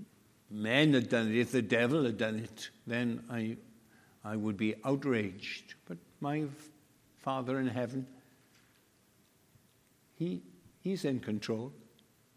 men 0.48 0.94
had 0.94 1.08
done 1.08 1.32
it, 1.32 1.38
if 1.38 1.50
the 1.50 1.60
devil 1.60 2.04
had 2.04 2.18
done 2.18 2.38
it, 2.38 2.70
then 2.86 3.24
I, 3.28 3.56
I 4.24 4.36
would 4.36 4.56
be 4.56 4.76
outraged. 4.84 5.74
But 5.86 5.98
my 6.20 6.44
Father 7.16 7.58
in 7.58 7.66
heaven, 7.66 8.06
he, 10.14 10.42
He's 10.88 11.04
in 11.04 11.20
control, 11.20 11.70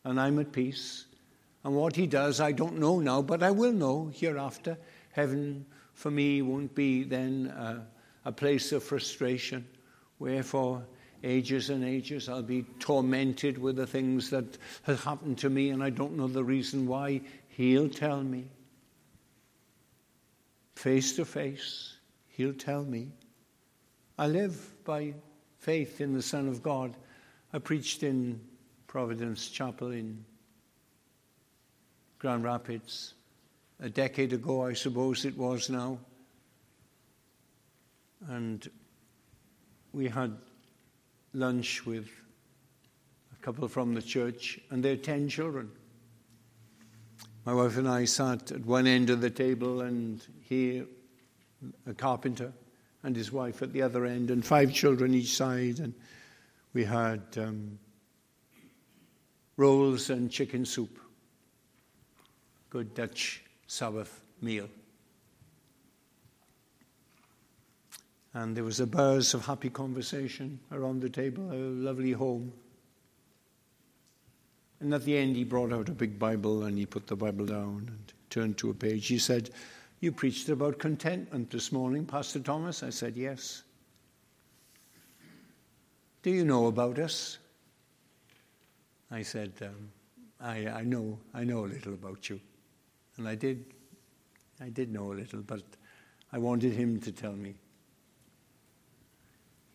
and 0.03 0.19
I'm 0.19 0.37
at 0.37 0.51
peace. 0.51 1.05
And 1.63 1.73
what 1.73 1.95
He 1.95 2.05
does, 2.05 2.41
I 2.41 2.51
don't 2.51 2.79
know 2.79 2.99
now, 2.99 3.21
but 3.21 3.41
I 3.41 3.49
will 3.49 3.71
know 3.71 4.11
hereafter. 4.13 4.77
Heaven 5.13 5.65
for 5.93 6.11
me 6.11 6.41
won't 6.41 6.75
be 6.75 7.05
then 7.05 7.47
uh, 7.47 7.85
a 8.25 8.31
place 8.33 8.73
of 8.73 8.83
frustration, 8.83 9.65
wherefore 10.19 10.83
ages 11.23 11.69
and 11.69 11.85
ages 11.85 12.27
I'll 12.27 12.43
be 12.43 12.65
tormented 12.77 13.57
with 13.57 13.77
the 13.77 13.87
things 13.87 14.29
that 14.31 14.57
have 14.83 15.01
happened 15.01 15.37
to 15.37 15.49
me, 15.49 15.69
and 15.69 15.81
I 15.81 15.89
don't 15.89 16.17
know 16.17 16.27
the 16.27 16.43
reason 16.43 16.85
why. 16.85 17.21
He'll 17.47 17.87
tell 17.87 18.21
me. 18.21 18.49
Face 20.75 21.15
to 21.15 21.23
face, 21.23 21.99
He'll 22.27 22.53
tell 22.53 22.83
me. 22.83 23.13
I 24.17 24.27
live 24.27 24.73
by 24.83 25.13
faith 25.57 26.01
in 26.01 26.13
the 26.13 26.21
Son 26.21 26.49
of 26.49 26.61
God. 26.61 26.97
I 27.53 27.59
preached 27.59 28.03
in 28.03 28.39
Providence 28.87 29.49
Chapel 29.49 29.91
in 29.91 30.23
Grand 32.17 32.45
Rapids 32.45 33.13
a 33.81 33.89
decade 33.89 34.31
ago, 34.31 34.65
I 34.65 34.73
suppose 34.73 35.25
it 35.25 35.37
was 35.37 35.69
now. 35.69 35.97
And 38.29 38.69
we 39.91 40.07
had 40.07 40.33
lunch 41.33 41.85
with 41.85 42.09
a 43.33 43.43
couple 43.43 43.67
from 43.67 43.95
the 43.95 44.01
church 44.01 44.59
and 44.69 44.81
their 44.81 44.95
10 44.95 45.27
children. 45.27 45.71
My 47.43 47.53
wife 47.53 47.75
and 47.75 47.87
I 47.89 48.05
sat 48.05 48.51
at 48.51 48.65
one 48.65 48.87
end 48.87 49.09
of 49.09 49.19
the 49.19 49.29
table, 49.29 49.81
and 49.81 50.23
he, 50.47 50.83
a 51.87 51.93
carpenter, 51.95 52.53
and 53.03 53.15
his 53.15 53.31
wife 53.31 53.61
at 53.61 53.73
the 53.73 53.81
other 53.81 54.05
end, 54.05 54.29
and 54.29 54.45
five 54.45 54.71
children 54.71 55.13
each 55.13 55.35
side. 55.35 55.79
And 55.79 55.93
we 56.73 56.83
had 56.83 57.21
um, 57.37 57.77
rolls 59.57 60.09
and 60.09 60.31
chicken 60.31 60.65
soup. 60.65 60.99
Good 62.69 62.93
Dutch 62.93 63.43
Sabbath 63.67 64.21
meal. 64.41 64.69
And 68.33 68.55
there 68.55 68.63
was 68.63 68.79
a 68.79 68.87
buzz 68.87 69.33
of 69.33 69.45
happy 69.45 69.69
conversation 69.69 70.59
around 70.71 71.01
the 71.01 71.09
table, 71.09 71.51
a 71.51 71.55
lovely 71.55 72.13
home. 72.13 72.53
And 74.79 74.93
at 74.93 75.03
the 75.03 75.17
end, 75.17 75.35
he 75.35 75.43
brought 75.43 75.73
out 75.73 75.89
a 75.89 75.93
big 75.93 76.17
Bible 76.17 76.63
and 76.63 76.77
he 76.77 76.85
put 76.85 77.07
the 77.07 77.15
Bible 77.15 77.45
down 77.45 77.85
and 77.89 78.13
turned 78.29 78.57
to 78.59 78.69
a 78.69 78.73
page. 78.73 79.07
He 79.07 79.19
said, 79.19 79.49
You 79.99 80.13
preached 80.13 80.47
about 80.47 80.79
contentment 80.79 81.51
this 81.51 81.73
morning, 81.73 82.05
Pastor 82.05 82.39
Thomas? 82.39 82.83
I 82.83 82.89
said, 82.89 83.17
Yes. 83.17 83.63
Do 86.23 86.29
you 86.29 86.45
know 86.45 86.67
about 86.67 86.99
us? 86.99 87.39
I 89.09 89.23
said, 89.23 89.53
um, 89.61 89.89
I, 90.39 90.67
I 90.67 90.83
know, 90.83 91.17
I 91.33 91.43
know 91.43 91.65
a 91.65 91.67
little 91.67 91.93
about 91.93 92.29
you. 92.29 92.39
And 93.17 93.27
I 93.27 93.35
did, 93.35 93.65
I 94.59 94.69
did 94.69 94.91
know 94.91 95.11
a 95.11 95.15
little, 95.15 95.41
but 95.41 95.63
I 96.31 96.37
wanted 96.37 96.73
him 96.73 96.99
to 97.01 97.11
tell 97.11 97.33
me. 97.33 97.55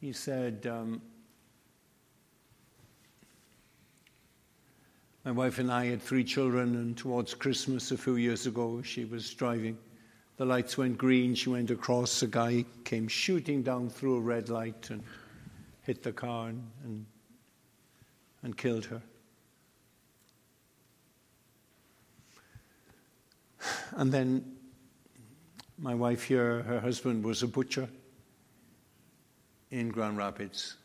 He 0.00 0.12
said, 0.12 0.66
um, 0.70 1.02
My 5.24 5.32
wife 5.32 5.58
and 5.58 5.72
I 5.72 5.86
had 5.86 6.00
three 6.00 6.22
children, 6.22 6.76
and 6.76 6.96
towards 6.96 7.34
Christmas 7.34 7.90
a 7.90 7.98
few 7.98 8.14
years 8.14 8.46
ago, 8.46 8.80
she 8.82 9.04
was 9.04 9.34
driving. 9.34 9.76
The 10.36 10.44
lights 10.44 10.78
went 10.78 10.98
green. 10.98 11.34
She 11.34 11.48
went 11.48 11.72
across. 11.72 12.22
A 12.22 12.28
guy 12.28 12.64
came 12.84 13.08
shooting 13.08 13.64
down 13.64 13.90
through 13.90 14.18
a 14.18 14.20
red 14.20 14.50
light 14.50 14.90
and 14.90 15.02
hit 15.86 16.02
the 16.02 16.12
car 16.12 16.48
and, 16.48 17.06
and, 18.42 18.56
killed 18.56 18.86
her. 18.86 19.00
And 23.92 24.10
then 24.10 24.56
my 25.78 25.94
wife 25.94 26.24
here, 26.24 26.62
her 26.64 26.80
husband 26.80 27.24
was 27.24 27.44
a 27.44 27.46
butcher 27.46 27.88
in 29.70 29.90
Grand 29.90 30.18
Rapids. 30.18 30.76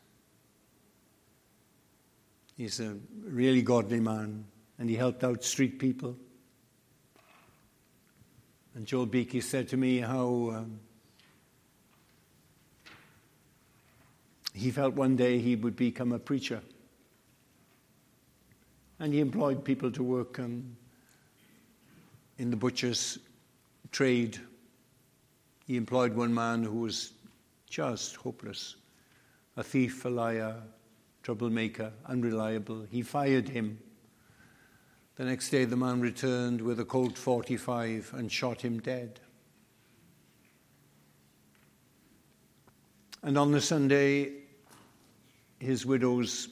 He's 2.56 2.78
a 2.78 2.96
really 3.24 3.62
godly 3.62 3.98
man, 3.98 4.44
and 4.78 4.88
he 4.88 4.94
helped 4.94 5.24
out 5.24 5.42
street 5.42 5.80
people. 5.80 6.16
And 8.76 8.86
Joel 8.86 9.06
Beeke 9.06 9.42
said 9.42 9.68
to 9.68 9.76
me 9.76 9.98
how 9.98 10.52
um, 10.54 10.78
he 14.52 14.70
felt 14.70 14.94
one 14.94 15.16
day 15.16 15.38
he 15.38 15.56
would 15.56 15.76
become 15.76 16.12
a 16.12 16.18
preacher. 16.18 16.60
And 18.98 19.12
he 19.12 19.20
employed 19.20 19.64
people 19.64 19.90
to 19.92 20.02
work 20.02 20.38
um, 20.38 20.76
in 22.38 22.50
the 22.50 22.56
butcher's 22.56 23.18
trade. 23.90 24.38
He 25.66 25.76
employed 25.76 26.14
one 26.14 26.32
man 26.32 26.62
who 26.62 26.80
was 26.80 27.12
just 27.68 28.16
hopeless 28.16 28.76
a 29.56 29.62
thief, 29.62 30.06
a 30.06 30.08
liar, 30.08 30.56
troublemaker, 31.22 31.92
unreliable. 32.06 32.86
He 32.90 33.02
fired 33.02 33.50
him. 33.50 33.78
The 35.16 35.24
next 35.24 35.50
day, 35.50 35.66
the 35.66 35.76
man 35.76 36.00
returned 36.00 36.62
with 36.62 36.80
a 36.80 36.86
Colt 36.86 37.18
45 37.18 38.14
and 38.16 38.32
shot 38.32 38.62
him 38.62 38.80
dead. 38.80 39.20
And 43.22 43.36
on 43.36 43.52
the 43.52 43.60
Sunday, 43.60 44.41
his 45.62 45.86
widow's 45.86 46.48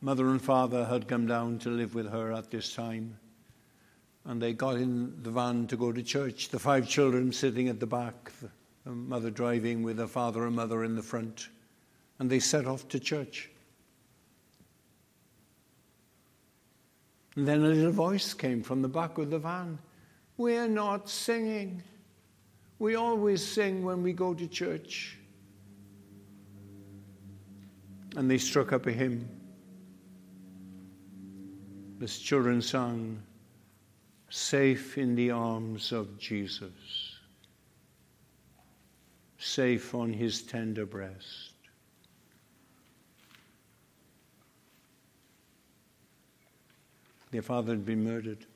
mother 0.00 0.28
and 0.28 0.40
father 0.40 0.84
had 0.84 1.08
come 1.08 1.26
down 1.26 1.58
to 1.58 1.68
live 1.68 1.94
with 1.94 2.10
her 2.10 2.32
at 2.32 2.50
this 2.50 2.74
time. 2.74 3.18
And 4.24 4.40
they 4.40 4.52
got 4.52 4.76
in 4.76 5.22
the 5.22 5.30
van 5.30 5.66
to 5.66 5.76
go 5.76 5.92
to 5.92 6.02
church. 6.02 6.48
The 6.48 6.58
five 6.58 6.88
children 6.88 7.32
sitting 7.32 7.68
at 7.68 7.80
the 7.80 7.86
back, 7.86 8.30
the 8.84 8.90
mother 8.90 9.30
driving 9.30 9.82
with 9.82 9.96
the 9.96 10.06
father 10.06 10.46
and 10.46 10.54
mother 10.54 10.84
in 10.84 10.94
the 10.94 11.02
front 11.02 11.48
and 12.22 12.30
they 12.30 12.38
set 12.38 12.66
off 12.66 12.86
to 12.86 13.00
church. 13.00 13.50
And 17.34 17.48
then 17.48 17.64
a 17.64 17.68
little 17.68 17.90
voice 17.90 18.32
came 18.32 18.62
from 18.62 18.80
the 18.80 18.88
back 18.88 19.18
of 19.18 19.28
the 19.28 19.40
van 19.40 19.78
We're 20.36 20.68
not 20.68 21.08
singing. 21.08 21.82
We 22.78 22.94
always 22.94 23.44
sing 23.44 23.84
when 23.84 24.04
we 24.04 24.12
go 24.12 24.34
to 24.34 24.46
church. 24.46 25.18
And 28.16 28.30
they 28.30 28.38
struck 28.38 28.72
up 28.72 28.86
a 28.86 28.92
hymn. 28.92 29.28
This 31.98 32.18
children 32.18 32.60
sang, 32.60 33.22
Safe 34.28 34.98
in 34.98 35.14
the 35.14 35.30
arms 35.30 35.92
of 35.92 36.18
Jesus, 36.18 37.18
safe 39.38 39.94
on 39.94 40.12
his 40.12 40.42
tender 40.42 40.86
breast. 40.86 41.52
Their 47.30 47.42
father 47.42 47.72
had 47.72 47.86
been 47.86 48.04
murdered 48.04 48.46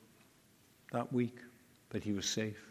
that 0.91 1.11
week, 1.13 1.37
but 1.89 2.03
he 2.03 2.11
was 2.11 2.25
safe. 2.25 2.66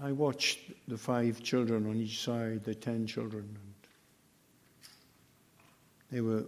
I 0.00 0.12
watched 0.12 0.60
the 0.86 0.96
five 0.96 1.42
children 1.42 1.88
on 1.88 1.96
each 1.96 2.22
side, 2.22 2.62
the 2.62 2.74
ten 2.74 3.04
children. 3.06 3.42
And 3.42 3.74
they 6.10 6.20
were 6.20 6.44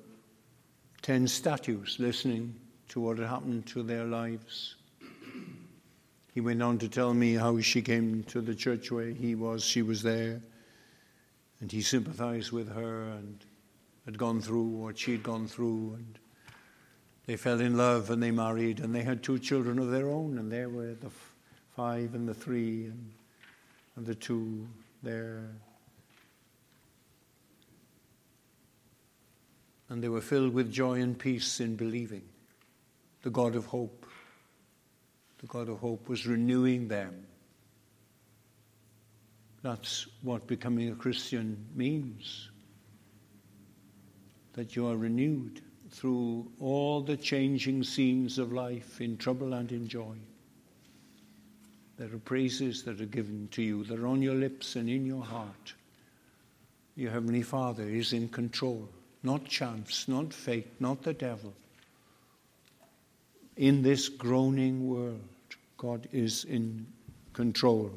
ten 1.03 1.27
statues 1.27 1.97
listening 1.99 2.55
to 2.91 3.01
what 3.01 3.19
had 3.19 3.29
happened 3.29 3.67
to 3.67 3.83
their 3.83 4.05
lives. 4.05 4.77
He 6.33 6.41
went 6.41 6.63
on 6.63 6.79
to 6.79 6.89
tell 6.89 7.13
me 7.13 7.35
how 7.35 7.59
she 7.61 7.83
came 7.83 8.23
to 8.25 8.41
the 8.41 8.55
church 8.55 8.93
where 8.93 9.11
he 9.11 9.35
was, 9.35 9.65
she 9.65 9.83
was 9.83 10.01
there, 10.03 10.41
and 11.61 11.73
he 11.73 11.83
sympathized 11.83 12.53
with 12.53 12.73
her 12.73 13.09
and 13.09 13.45
had 14.05 14.17
gone 14.17 14.41
through 14.41 14.63
what 14.63 14.97
she'd 14.97 15.25
gone 15.25 15.49
through, 15.49 15.95
and 15.95 16.19
they 17.27 17.37
fell 17.37 17.61
in 17.61 17.77
love 17.77 18.11
and 18.11 18.23
they 18.23 18.31
married, 18.31 18.79
and 18.79 18.95
they 18.95 19.03
had 19.03 19.25
two 19.25 19.41
children 19.41 19.81
of 19.81 19.91
their 19.91 20.09
own, 20.09 20.39
and 20.39 20.53
there 20.53 20.69
were 20.69 20.95
the 20.95 21.11
five 21.75 22.15
and 22.15 22.29
the 22.29 22.35
three 22.35 22.87
and 22.87 23.11
the 23.97 24.15
two 24.15 24.67
there. 25.03 25.51
And 29.89 30.03
they 30.03 30.09
were 30.09 30.21
filled 30.21 30.55
with 30.55 30.73
joy 30.73 31.01
and 31.01 31.19
peace 31.19 31.61
in 31.61 31.77
believing. 31.77 32.23
The 33.23 33.31
God 33.31 33.55
of 33.57 33.67
hope, 33.67 34.07
the 35.39 35.47
God 35.47 35.69
of 35.69 35.79
hope 35.79 36.09
was 36.09 36.27
renewing 36.27 36.89
them. 36.89 37.27
That's 39.63 40.07
what 40.23 40.47
becoming 40.47 40.91
a 40.91 40.95
Christian 40.95 41.67
means. 41.75 42.51
That 44.55 44.75
you 44.75 44.87
are 44.89 44.97
renewed 44.97 45.61
through 45.91 46.51
all 46.61 47.03
the 47.03 47.17
changing 47.17 47.83
scenes 47.83 48.39
of 48.39 48.53
life 48.53 49.01
in 49.01 49.17
trouble 49.17 49.55
and 49.55 49.71
in 49.73 49.89
joy. 49.89 50.17
There 52.01 52.09
are 52.15 52.19
praises 52.19 52.83
that 52.85 52.99
are 53.03 53.05
given 53.05 53.49
to 53.51 53.63
you, 53.63 53.85
that 53.85 53.99
are 53.99 54.07
on 54.07 54.23
your 54.23 54.35
lips 54.35 54.75
and 54.75 54.89
in 54.89 55.05
your 55.05 55.23
heart. 55.23 55.75
Your 56.97 57.11
Heavenly 57.11 57.43
Father 57.43 57.83
is 57.83 58.15
in 58.15 58.31
control, 58.31 58.89
not 59.23 59.45
chance, 59.45 60.09
not 60.09 60.33
fate, 60.33 60.81
not 60.81 61.03
the 61.03 61.13
devil. 61.13 61.53
In 63.59 63.83
this 63.83 64.09
groaning 64.09 64.89
world, 64.89 65.21
God 65.77 66.09
is 66.11 66.45
in 66.45 66.87
control. 67.35 67.93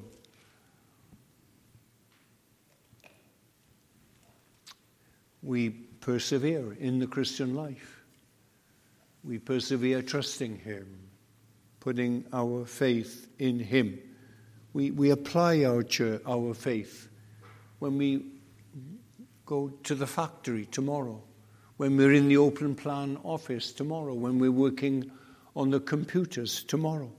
We 5.41 5.69
persevere 6.01 6.73
in 6.73 6.99
the 6.99 7.07
Christian 7.07 7.55
life. 7.55 8.03
We 9.23 9.39
persevere 9.39 10.01
trusting 10.01 10.57
Him, 10.57 11.02
putting 11.83 12.23
our 12.31 12.63
faith 12.63 13.27
in 13.39 13.59
Him. 13.59 13.99
We, 14.71 14.91
we 14.91 15.09
apply 15.09 15.65
our, 15.65 15.83
church, 15.83 16.21
our 16.25 16.53
faith 16.53 17.09
when 17.79 17.97
we 17.97 18.25
go 19.45 19.67
to 19.83 19.93
the 19.93 20.07
factory 20.07 20.65
tomorrow, 20.67 21.21
when 21.75 21.97
we're 21.97 22.13
in 22.13 22.29
the 22.29 22.37
open 22.37 22.73
plan 22.73 23.17
office 23.25 23.73
tomorrow, 23.73 24.13
when 24.13 24.39
we're 24.39 24.49
working 24.49 25.11
on 25.57 25.71
the 25.71 25.81
computers 25.81 26.63
tomorrow, 26.63 27.11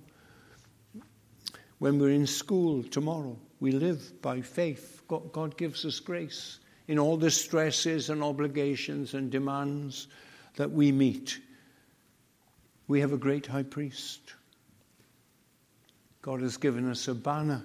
when 1.79 1.99
we're 1.99 2.09
in 2.09 2.27
school 2.27 2.83
tomorrow. 2.85 3.37
We 3.61 3.71
live 3.71 4.23
by 4.23 4.41
faith. 4.41 5.03
God, 5.09 5.31
God 5.33 5.59
gives 5.59 5.85
us 5.85 6.01
grace 6.01 6.61
in 6.89 6.99
all 6.99 7.19
the 7.19 7.31
stresses 7.31 8.09
and 8.09 8.23
obligations 8.23 9.13
and 9.13 9.31
demands 9.31 10.09
that 10.57 10.71
we 10.71 10.91
meet. 10.91 11.39
We 12.89 13.01
have 13.01 13.13
a 13.13 13.19
great 13.19 13.45
high 13.45 13.63
priest. 13.63 14.33
God 16.25 16.41
has 16.41 16.57
given 16.57 16.91
us 16.91 17.07
a 17.07 17.15
banner. 17.15 17.63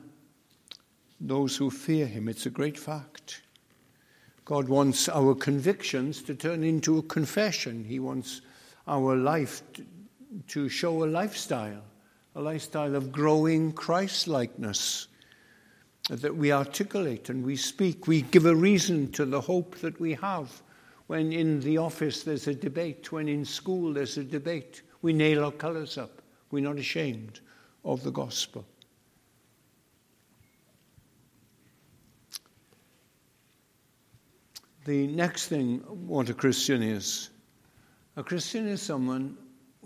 Those 1.22 1.56
who 1.56 1.70
fear 1.70 2.06
him, 2.06 2.28
it's 2.28 2.46
a 2.46 2.50
great 2.50 2.78
fact. 2.78 3.42
God 4.44 4.68
wants 4.68 5.08
our 5.08 5.34
convictions 5.34 6.22
to 6.24 6.36
turn 6.36 6.66
into 6.66 6.98
a 6.98 7.04
confession. 7.04 7.86
He 7.86 8.00
wants 8.00 8.42
our 8.86 9.16
life 9.16 9.62
to 10.50 10.68
show 10.68 11.06
a 11.06 11.08
lifestyle, 11.08 11.82
a 12.36 12.42
lifestyle 12.42 12.96
of 12.96 13.14
growing 13.14 13.72
Christ 13.72 14.28
likeness 14.28 15.08
that 16.10 16.36
we 16.36 16.52
articulate 16.52 17.30
and 17.30 17.46
we 17.46 17.56
speak. 17.56 18.08
We 18.08 18.24
give 18.24 18.46
a 18.46 18.54
reason 18.54 19.10
to 19.14 19.24
the 19.24 19.40
hope 19.40 19.78
that 19.78 19.98
we 20.02 20.16
have. 20.16 20.62
When 21.08 21.32
in 21.32 21.62
the 21.62 21.78
office 21.78 22.24
there's 22.24 22.50
a 22.50 22.56
debate, 22.56 23.10
when 23.14 23.30
in 23.30 23.46
school 23.46 23.94
there's 23.94 24.18
a 24.18 24.24
debate, 24.26 24.82
we 25.02 25.14
nail 25.14 25.46
our 25.46 25.54
colours 25.54 25.98
up. 25.98 26.22
We're 26.52 26.62
not 26.62 26.78
ashamed 26.78 27.40
of 27.84 28.04
the 28.04 28.12
gospel. 28.12 28.66
The 34.86 35.08
next 35.08 35.48
thing, 35.48 35.80
what 36.08 36.30
a 36.30 36.34
Christian 36.34 36.82
is 36.82 37.30
a 38.20 38.24
Christian 38.24 38.68
is 38.68 38.82
someone 38.82 39.38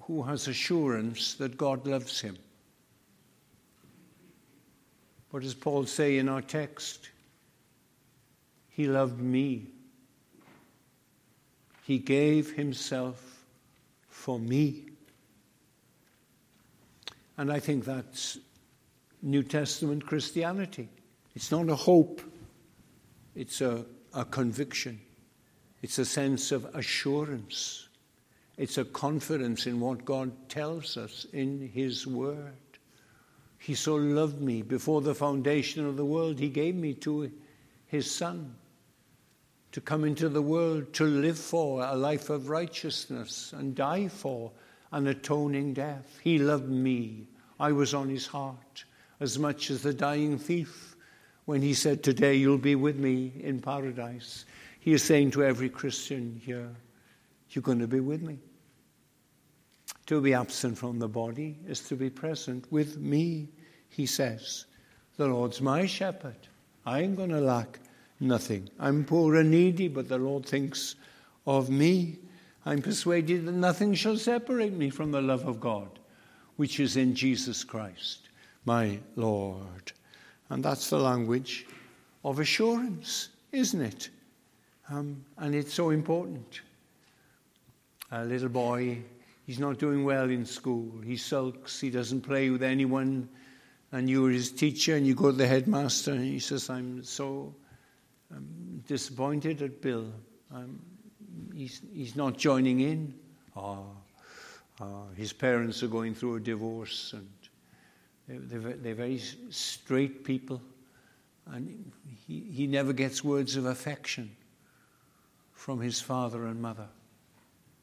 who 0.01 0.23
has 0.23 0.47
assurance 0.47 1.35
that 1.35 1.55
God 1.55 1.85
loves 1.85 2.19
him. 2.19 2.35
What 5.29 5.43
does 5.43 5.53
Paul 5.53 5.85
say 5.85 6.17
in 6.17 6.27
our 6.27 6.41
text? 6.41 7.09
He 8.69 8.87
loved 8.87 9.19
me. 9.19 9.67
He 11.83 11.99
gave 11.99 12.53
himself 12.53 13.45
for 14.07 14.39
me. 14.39 14.92
And 17.37 17.51
I 17.51 17.59
think 17.59 17.85
that's 17.85 18.37
New 19.21 19.43
Testament 19.43 20.05
Christianity. 20.05 20.89
It's 21.35 21.51
not 21.51 21.69
a 21.69 21.75
hope, 21.75 22.21
it's 23.35 23.61
a, 23.61 23.85
a 24.13 24.25
conviction, 24.25 24.99
it's 25.81 25.97
a 25.97 26.05
sense 26.05 26.51
of 26.51 26.65
assurance, 26.75 27.87
it's 28.57 28.77
a 28.77 28.85
confidence 28.85 29.65
in 29.65 29.79
what 29.79 30.05
God 30.05 30.31
tells 30.47 30.95
us 30.95 31.25
in 31.33 31.71
His 31.73 32.05
Word. 32.05 32.53
He 33.57 33.73
so 33.73 33.95
loved 33.95 34.41
me 34.41 34.61
before 34.61 35.01
the 35.01 35.15
foundation 35.15 35.85
of 35.85 35.95
the 35.95 36.05
world. 36.05 36.37
He 36.37 36.49
gave 36.49 36.75
me 36.75 36.93
to 36.95 37.31
His 37.87 38.11
Son 38.11 38.53
to 39.71 39.81
come 39.81 40.03
into 40.03 40.29
the 40.29 40.41
world, 40.41 40.93
to 40.93 41.05
live 41.05 41.39
for 41.39 41.83
a 41.83 41.95
life 41.95 42.29
of 42.29 42.49
righteousness 42.49 43.53
and 43.57 43.73
die 43.73 44.07
for 44.07 44.51
an 44.93 45.07
atoning 45.07 45.73
death. 45.73 46.19
He 46.23 46.37
loved 46.37 46.69
me. 46.69 47.27
I 47.59 47.71
was 47.71 47.93
on 47.93 48.07
His 48.07 48.25
heart 48.25 48.85
as 49.19 49.37
much 49.37 49.69
as 49.69 49.81
the 49.81 49.93
dying 49.93 50.37
thief 50.37 50.95
when 51.45 51.61
He 51.61 51.73
said, 51.73 52.03
Today 52.03 52.35
you'll 52.35 52.57
be 52.57 52.75
with 52.75 52.97
me 52.97 53.33
in 53.41 53.59
paradise. 53.59 54.45
He 54.79 54.93
is 54.93 55.03
saying 55.03 55.31
to 55.31 55.43
every 55.43 55.69
Christian 55.69 56.39
here, 56.45 56.69
You're 57.49 57.63
going 57.63 57.79
to 57.79 57.87
be 57.87 57.99
with 57.99 58.21
me. 58.21 58.37
To 60.07 60.21
be 60.21 60.33
absent 60.33 60.77
from 60.77 60.99
the 60.99 61.07
body 61.07 61.57
is 61.67 61.79
to 61.87 61.95
be 61.95 62.09
present 62.09 62.71
with 62.71 62.97
me, 62.97 63.49
he 63.89 64.05
says. 64.05 64.65
The 65.17 65.27
Lord's 65.27 65.61
my 65.61 65.85
shepherd. 65.85 66.47
I 66.85 67.01
am 67.01 67.15
going 67.15 67.29
to 67.29 67.39
lack 67.39 67.79
nothing. 68.19 68.69
I'm 68.79 69.05
poor 69.05 69.35
and 69.35 69.49
needy, 69.49 69.87
but 69.87 70.07
the 70.07 70.17
Lord 70.17 70.45
thinks 70.45 70.95
of 71.47 71.69
me. 71.69 72.17
I'm 72.65 72.81
persuaded 72.81 73.45
that 73.45 73.53
nothing 73.53 73.93
shall 73.93 74.17
separate 74.17 74.73
me 74.73 74.89
from 74.89 75.11
the 75.11 75.21
love 75.21 75.45
of 75.45 75.59
God, 75.59 75.99
which 76.55 76.79
is 76.79 76.97
in 76.97 77.13
Jesus 77.15 77.63
Christ, 77.63 78.29
my 78.65 78.99
Lord. 79.15 79.91
And 80.49 80.63
that's 80.63 80.89
the 80.89 80.99
language 80.99 81.65
of 82.23 82.39
assurance, 82.39 83.29
isn't 83.51 83.81
it? 83.81 84.09
Um, 84.89 85.25
and 85.37 85.55
it's 85.55 85.73
so 85.73 85.89
important. 85.89 86.61
A 88.11 88.23
little 88.23 88.49
boy 88.49 89.03
He's 89.45 89.59
not 89.59 89.77
doing 89.77 90.05
well 90.05 90.29
in 90.29 90.45
school. 90.45 90.89
He 91.03 91.17
sulks. 91.17 91.79
He 91.79 91.89
doesn't 91.89 92.21
play 92.21 92.49
with 92.49 92.63
anyone. 92.63 93.27
And 93.91 94.09
you're 94.09 94.31
his 94.31 94.51
teacher, 94.51 94.95
and 94.95 95.05
you 95.05 95.13
go 95.13 95.31
to 95.31 95.37
the 95.37 95.45
headmaster, 95.45 96.13
and 96.13 96.23
he 96.23 96.39
says, 96.39 96.69
I'm 96.69 97.03
so 97.03 97.53
um, 98.31 98.81
disappointed 98.87 99.61
at 99.61 99.81
Bill. 99.81 100.07
Um, 100.51 100.79
he's, 101.55 101.81
he's 101.93 102.15
not 102.15 102.37
joining 102.37 102.81
in. 102.81 103.13
Oh, 103.55 103.85
oh, 104.81 105.05
his 105.15 105.33
parents 105.33 105.83
are 105.83 105.87
going 105.87 106.15
through 106.15 106.35
a 106.35 106.39
divorce, 106.39 107.13
and 107.13 107.29
they're, 108.49 108.73
they're 108.73 108.95
very 108.95 109.21
straight 109.49 110.23
people. 110.23 110.61
And 111.47 111.91
he, 112.27 112.39
he 112.39 112.67
never 112.67 112.93
gets 112.93 113.23
words 113.23 113.55
of 113.55 113.65
affection 113.65 114.31
from 115.53 115.79
his 115.79 115.99
father 115.99 116.45
and 116.45 116.61
mother. 116.61 116.87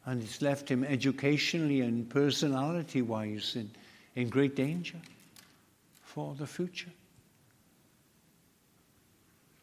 And 0.07 0.23
it's 0.23 0.41
left 0.41 0.69
him 0.69 0.83
educationally 0.83 1.83
and 1.83 2.09
personality 2.09 3.03
wise 3.03 3.55
in, 3.57 3.71
in 4.15 4.29
great 4.29 4.57
danger 4.57 4.97
for 6.03 6.35
the 6.35 6.47
future. 6.47 6.91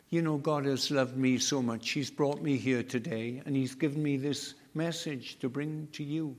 You 0.09 0.21
know, 0.21 0.37
God 0.37 0.65
has 0.65 0.89
loved 0.89 1.17
me 1.17 1.37
so 1.37 1.61
much. 1.61 1.89
He's 1.89 2.09
brought 2.09 2.41
me 2.41 2.57
here 2.57 2.83
today 2.83 3.41
and 3.45 3.55
He's 3.55 3.75
given 3.75 4.01
me 4.01 4.17
this 4.17 4.53
message 4.73 5.37
to 5.39 5.49
bring 5.49 5.87
to 5.93 6.03
you. 6.03 6.35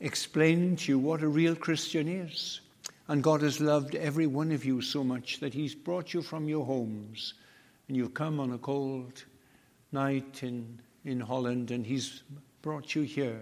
Explaining 0.00 0.76
to 0.76 0.92
you 0.92 0.98
what 0.98 1.22
a 1.22 1.28
real 1.28 1.54
Christian 1.54 2.08
is. 2.08 2.60
And 3.06 3.22
God 3.22 3.42
has 3.42 3.60
loved 3.60 3.94
every 3.94 4.26
one 4.26 4.52
of 4.52 4.64
you 4.64 4.80
so 4.80 5.04
much 5.04 5.40
that 5.40 5.54
He's 5.54 5.74
brought 5.74 6.12
you 6.12 6.22
from 6.22 6.48
your 6.48 6.64
homes 6.64 7.34
and 7.88 7.96
you've 7.96 8.14
come 8.14 8.38
on 8.38 8.52
a 8.52 8.58
cold 8.58 9.24
night 9.92 10.42
in, 10.42 10.78
in 11.04 11.20
Holland, 11.20 11.70
and 11.70 11.86
He's 11.86 12.22
brought 12.60 12.94
you 12.94 13.02
here. 13.02 13.40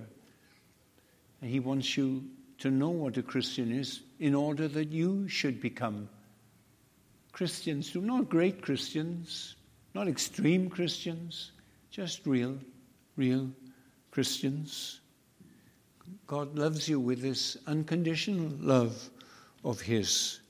And 1.43 1.51
He 1.51 1.59
wants 1.59 1.97
you 1.97 2.25
to 2.59 2.71
know 2.71 2.91
what 2.91 3.17
a 3.17 3.23
Christian 3.23 3.73
is 3.73 4.03
in 4.21 4.35
order 4.35 4.69
that 4.69 4.91
you 4.91 5.29
should 5.29 5.61
become 5.61 6.09
Christians, 7.37 7.95
not 7.95 8.31
great 8.31 8.63
Christians, 8.63 9.57
not 9.95 10.09
extreme 10.09 10.71
Christians, 10.71 11.53
just 11.91 12.27
real, 12.27 12.57
real 13.19 13.51
Christians. 14.11 15.01
God 16.27 16.57
loves 16.57 16.89
you 16.89 16.99
with 16.99 17.21
this 17.21 17.59
unconditional 17.67 18.51
love 18.59 19.11
of 19.65 19.83
His. 19.83 20.41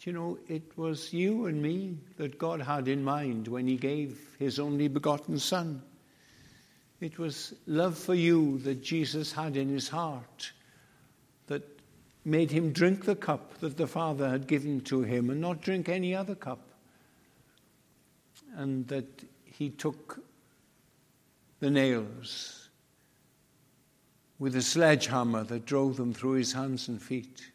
Do 0.00 0.08
you 0.08 0.14
know, 0.14 0.38
it 0.48 0.72
was 0.78 1.12
you 1.12 1.48
and 1.48 1.60
me 1.60 1.98
that 2.16 2.38
God 2.38 2.62
had 2.62 2.88
in 2.88 3.04
mind 3.04 3.46
when 3.46 3.68
He 3.68 3.76
gave 3.76 4.34
His 4.38 4.58
only 4.58 4.88
begotten 4.88 5.38
Son. 5.38 5.82
It 7.02 7.18
was 7.18 7.52
love 7.66 7.98
for 7.98 8.14
you 8.14 8.56
that 8.60 8.82
Jesus 8.82 9.32
had 9.32 9.58
in 9.58 9.68
His 9.68 9.86
heart 9.86 10.52
made 12.24 12.50
Him 12.50 12.72
drink 12.72 13.04
the 13.04 13.16
cup 13.16 13.58
that 13.58 13.76
the 13.76 13.86
Father 13.86 14.28
had 14.28 14.46
given 14.46 14.80
to 14.82 15.02
Him 15.02 15.30
and 15.30 15.40
not 15.40 15.60
drink 15.60 15.88
any 15.88 16.14
other 16.14 16.34
cup. 16.34 16.60
And 18.56 18.86
that 18.88 19.24
He 19.44 19.70
took 19.70 20.20
the 21.60 21.70
nails 21.70 22.64
with 24.38 24.56
a 24.56 24.62
sledgehammer 24.62 25.44
that 25.44 25.64
drove 25.64 25.96
them 25.96 26.12
through 26.12 26.32
his 26.32 26.52
hands 26.52 26.88
and 26.88 27.00
feet. 27.00 27.50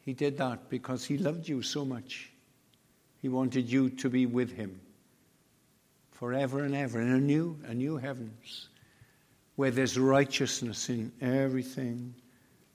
He 0.00 0.12
did 0.12 0.38
that 0.38 0.68
because 0.68 1.04
he 1.04 1.18
loved 1.18 1.48
you 1.48 1.62
so 1.62 1.84
much. 1.84 2.30
He 3.20 3.28
wanted 3.28 3.70
you 3.70 3.90
to 3.90 4.08
be 4.08 4.26
with 4.26 4.52
him 4.52 4.80
forever 6.12 6.64
and 6.64 6.74
ever 6.74 7.00
in 7.00 7.10
a 7.10 7.20
new, 7.20 7.58
a 7.66 7.74
new 7.74 7.96
heavens 7.96 8.68
where 9.56 9.70
there's 9.70 9.98
righteousness 9.98 10.88
in 10.88 11.12
everything 11.20 12.14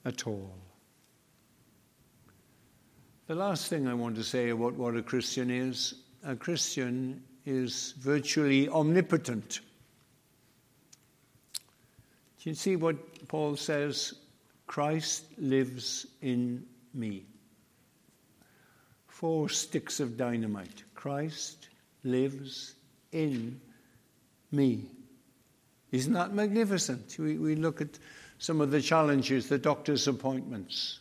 at 0.06 0.28
all. 0.28 0.54
The 3.28 3.36
last 3.36 3.68
thing 3.68 3.88
I 3.88 3.93
want 3.93 4.16
to 4.16 4.24
say 4.24 4.50
about 4.50 4.74
what 4.74 4.95
a 4.95 5.04
Christian 5.04 5.52
is 5.52 5.93
a 6.24 6.36
Christian 6.36 7.24
is 7.45 7.93
virtually 8.00 8.68
omnipotent. 8.70 9.62
Do 12.41 12.50
you 12.50 12.56
see 12.56 12.76
what 12.76 13.28
Paul 13.28 13.56
says? 13.56 14.14
Christ 14.68 15.26
lives 15.38 16.06
in 16.22 16.66
me. 16.93 17.26
Four 19.08 19.50
sticks 19.50 20.00
of 20.00 20.18
dynamite. 20.18 20.84
Christ 20.93 21.70
lives 22.04 22.76
in 23.12 23.60
me. 24.52 24.86
Isn't 25.91 26.14
that 26.14 26.34
magnificent? 26.34 27.18
We, 27.18 27.38
we 27.38 27.56
look 27.56 27.82
at 27.82 27.97
some 28.40 28.62
of 28.62 28.72
the 28.72 28.82
challenges, 28.82 29.50
the 29.50 29.58
doctor's 29.58 30.08
appointments, 30.08 31.00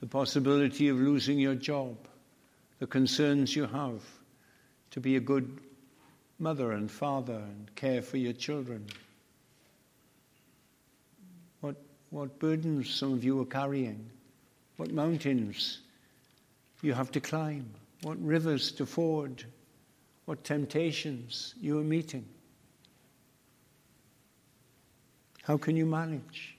the 0.00 0.06
possibility 0.06 0.88
of 0.88 0.96
losing 0.96 1.38
your 1.38 1.54
job, 1.54 1.96
the 2.78 2.86
concerns 2.86 3.54
you 3.54 3.66
have 3.66 4.02
to 4.90 5.00
be 5.00 5.16
a 5.16 5.20
good 5.20 5.60
mother 6.38 6.72
and 6.72 6.90
father 6.90 7.34
and 7.34 7.74
care 7.76 8.00
for 8.00 8.16
your 8.16 8.32
children. 8.32 8.86
What 11.60 11.76
what 12.10 12.38
burdens 12.38 12.94
some 12.94 13.12
of 13.12 13.22
you 13.22 13.40
are 13.42 13.46
carrying, 13.46 14.08
what 14.78 14.90
mountains 14.90 15.80
you 16.80 16.94
have 16.94 17.10
to 17.12 17.20
climb, 17.20 17.68
what 18.02 18.18
rivers 18.24 18.72
to 18.72 18.86
ford, 18.86 19.44
what 20.24 20.44
temptations 20.44 21.54
you 21.60 21.78
are 21.78 21.84
meeting. 21.84 22.24
How 25.48 25.56
can 25.56 25.76
you 25.76 25.86
manage? 25.86 26.58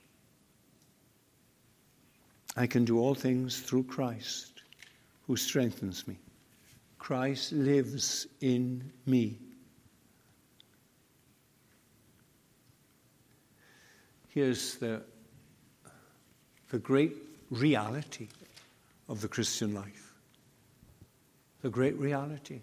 I 2.58 2.66
can 2.66 2.86
do 2.86 2.98
all 3.00 3.14
things 3.14 3.60
through 3.60 3.84
Christ 3.84 4.64
who 5.28 5.36
strengthens 5.36 6.08
me. 6.08 6.18
Christ 6.98 7.52
lives 7.52 8.26
in 8.42 8.92
me. 9.06 9.38
Here's 14.30 14.78
the 14.78 15.04
the 16.72 16.80
great 16.80 17.16
reality 17.52 18.28
of 19.08 19.22
the 19.22 19.28
Christian 19.28 19.76
life. 19.76 20.14
The 21.62 21.70
great 21.70 21.96
reality. 21.98 22.62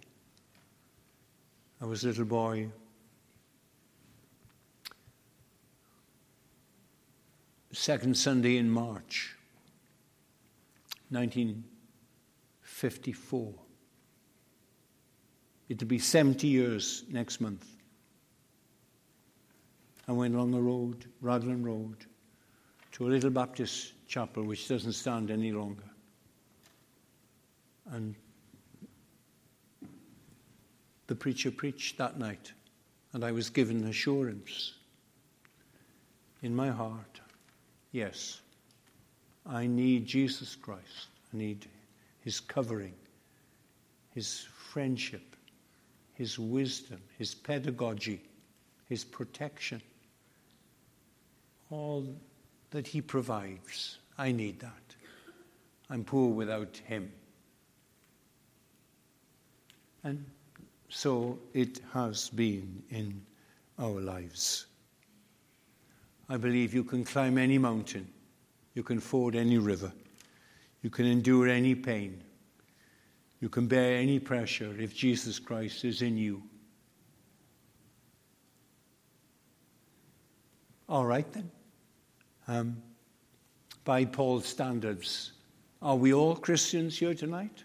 I 1.80 1.84
was 1.84 2.02
a 2.02 2.08
little 2.08 2.24
boy. 2.24 2.68
Second 7.78 8.16
Sunday 8.16 8.56
in 8.56 8.70
March, 8.70 9.36
1954. 11.10 13.54
It'll 15.68 15.86
be 15.86 15.98
70 15.98 16.48
years 16.48 17.04
next 17.10 17.42
month. 17.42 17.66
I 20.08 20.12
went 20.12 20.34
along 20.34 20.52
the 20.52 20.62
road, 20.62 21.04
Raglan 21.20 21.62
Road, 21.62 22.06
to 22.92 23.06
a 23.06 23.10
little 23.10 23.28
Baptist 23.28 23.92
chapel 24.08 24.42
which 24.42 24.68
doesn't 24.68 24.92
stand 24.92 25.30
any 25.30 25.52
longer. 25.52 25.84
And 27.92 28.14
the 31.08 31.14
preacher 31.14 31.50
preached 31.50 31.98
that 31.98 32.18
night, 32.18 32.54
and 33.12 33.22
I 33.22 33.32
was 33.32 33.50
given 33.50 33.84
assurance 33.84 34.72
in 36.42 36.56
my 36.56 36.70
heart 36.70 37.15
yes, 37.96 38.40
I 39.46 39.66
need 39.66 40.06
Jesus 40.06 40.54
Christ. 40.54 41.08
I 41.32 41.36
need 41.36 41.66
his 42.20 42.40
covering, 42.40 42.94
his 44.14 44.46
friendship, 44.52 45.36
his 46.14 46.38
wisdom, 46.38 47.00
his 47.18 47.34
pedagogy, 47.34 48.20
his 48.88 49.04
protection. 49.04 49.80
All 51.70 52.06
that 52.70 52.86
He 52.86 53.00
provides. 53.00 53.98
I 54.18 54.32
need 54.32 54.60
that. 54.60 54.94
I'm 55.90 56.04
poor 56.04 56.32
without 56.32 56.76
Him. 56.76 57.10
And 60.04 60.24
so 60.88 61.38
it 61.52 61.80
has 61.92 62.30
been 62.30 62.82
in 62.90 63.20
our 63.78 64.00
lives. 64.00 64.66
I 66.28 66.36
believe 66.36 66.74
you 66.74 66.84
can 66.84 67.04
climb 67.04 67.38
any 67.38 67.58
mountain, 67.58 68.08
you 68.74 68.82
can 68.82 69.00
ford 69.00 69.36
any 69.36 69.58
river, 69.58 69.92
you 70.82 70.90
can 70.90 71.06
endure 71.06 71.48
any 71.48 71.74
pain, 71.74 72.22
you 73.40 73.48
can 73.48 73.66
bear 73.66 73.96
any 73.96 74.18
pressure 74.18 74.74
if 74.78 74.94
Jesus 74.94 75.38
Christ 75.38 75.84
is 75.84 76.02
in 76.02 76.16
you. 76.16 76.42
All 80.88 81.04
right 81.04 81.30
then 81.32 81.50
um, 82.48 82.82
by 83.84 84.04
Paul's 84.04 84.46
standards. 84.46 85.32
Are 85.82 85.96
we 85.96 86.12
all 86.12 86.34
Christians 86.34 86.98
here 86.98 87.14
tonight? 87.14 87.64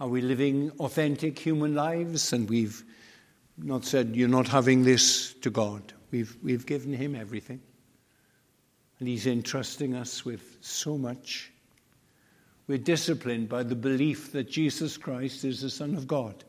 Are 0.00 0.08
we 0.08 0.20
living 0.22 0.70
authentic 0.80 1.38
human 1.38 1.74
lives? 1.74 2.32
And 2.32 2.48
we've 2.48 2.82
not 3.62 3.84
said, 3.84 4.16
You're 4.16 4.28
not 4.28 4.48
having 4.48 4.84
this 4.84 5.34
to 5.34 5.50
God. 5.50 5.92
We've, 6.10 6.36
we've 6.42 6.66
given 6.66 6.92
Him 6.92 7.14
everything. 7.14 7.60
And 8.98 9.08
He's 9.08 9.26
entrusting 9.26 9.94
us 9.94 10.24
with 10.24 10.58
so 10.60 10.98
much. 10.98 11.52
We're 12.66 12.78
disciplined 12.78 13.48
by 13.48 13.62
the 13.62 13.74
belief 13.74 14.32
that 14.32 14.48
Jesus 14.48 14.96
Christ 14.96 15.44
is 15.44 15.60
the 15.60 15.70
Son 15.70 15.94
of 15.96 16.06
God. 16.06 16.44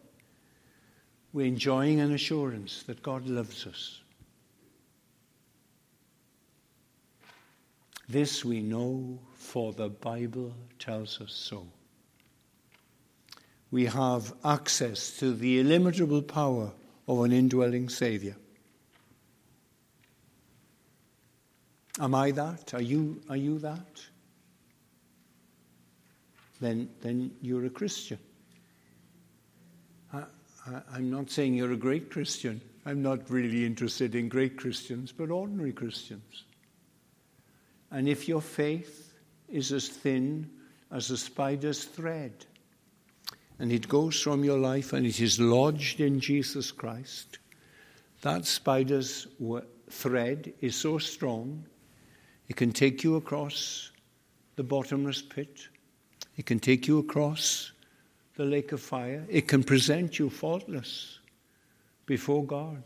We're 1.34 1.48
enjoying 1.48 2.00
an 2.00 2.14
assurance 2.14 2.84
that 2.84 3.02
God 3.02 3.28
loves 3.28 3.66
us. 3.66 4.02
This 8.10 8.44
we 8.44 8.62
know, 8.62 9.18
for 9.34 9.72
the 9.72 9.88
Bible 9.88 10.54
tells 10.78 11.22
us 11.22 11.32
so. 11.32 11.66
We 13.72 13.86
have 13.86 14.34
access 14.44 15.18
to 15.20 15.34
the 15.34 15.62
illimitable 15.62 16.24
power 16.24 16.74
of 17.12 17.26
an 17.26 17.34
indwelling 17.34 17.90
Saviour. 17.90 18.36
Am 22.00 22.16
I 22.16 22.32
that? 22.32 22.74
Are 22.74 22.82
you, 22.82 23.22
are 23.30 23.36
you 23.36 23.60
that? 23.60 24.02
Then, 26.62 26.90
then 27.02 27.32
you're 27.42 27.66
a 27.66 27.70
Christian. 27.70 28.18
I, 30.14 30.24
I, 30.66 30.82
I'm 30.94 31.12
not 31.12 31.30
saying 31.30 31.54
you're 31.56 31.74
a 31.74 31.78
great 31.78 32.10
Christian. 32.10 32.62
I'm 32.86 33.02
not 33.02 33.30
really 33.30 33.66
interested 33.66 34.16
in 34.16 34.30
great 34.30 34.56
Christians, 34.56 35.12
but 35.12 35.30
ordinary 35.32 35.74
Christians. 35.74 36.46
And 37.92 38.08
if 38.08 38.30
your 38.30 38.42
faith 38.42 39.14
is 39.50 39.74
as 39.74 39.90
thin 39.90 40.50
as 40.92 41.12
a 41.12 41.18
spider's 41.18 41.84
thread, 41.84 42.46
and 43.62 43.72
it 43.72 43.88
goes 43.88 44.20
from 44.20 44.44
your 44.44 44.58
life 44.58 44.92
and 44.92 45.06
it 45.06 45.22
is 45.22 45.40
lodged 45.40 46.00
in 46.00 46.20
Jesus 46.20 46.72
Christ, 46.72 47.38
that 48.24 48.48
spider's 48.48 49.28
thread 49.88 50.52
is 50.62 50.76
so 50.76 50.98
strong, 50.98 51.64
it 52.48 52.56
can 52.56 52.72
take 52.72 53.04
you 53.04 53.18
across 53.18 53.92
the 54.56 54.64
bottomless 54.64 55.22
pit. 55.22 55.68
It 56.38 56.48
can 56.48 56.60
take 56.60 56.88
you 56.88 56.98
across 56.98 57.72
the 58.36 58.46
lake 58.46 58.72
of 58.72 58.82
fire. 58.82 59.24
It 59.30 59.48
can 59.48 59.64
present 59.64 60.18
you 60.18 60.32
faultless 60.32 61.20
before 62.08 62.44
God 62.44 62.84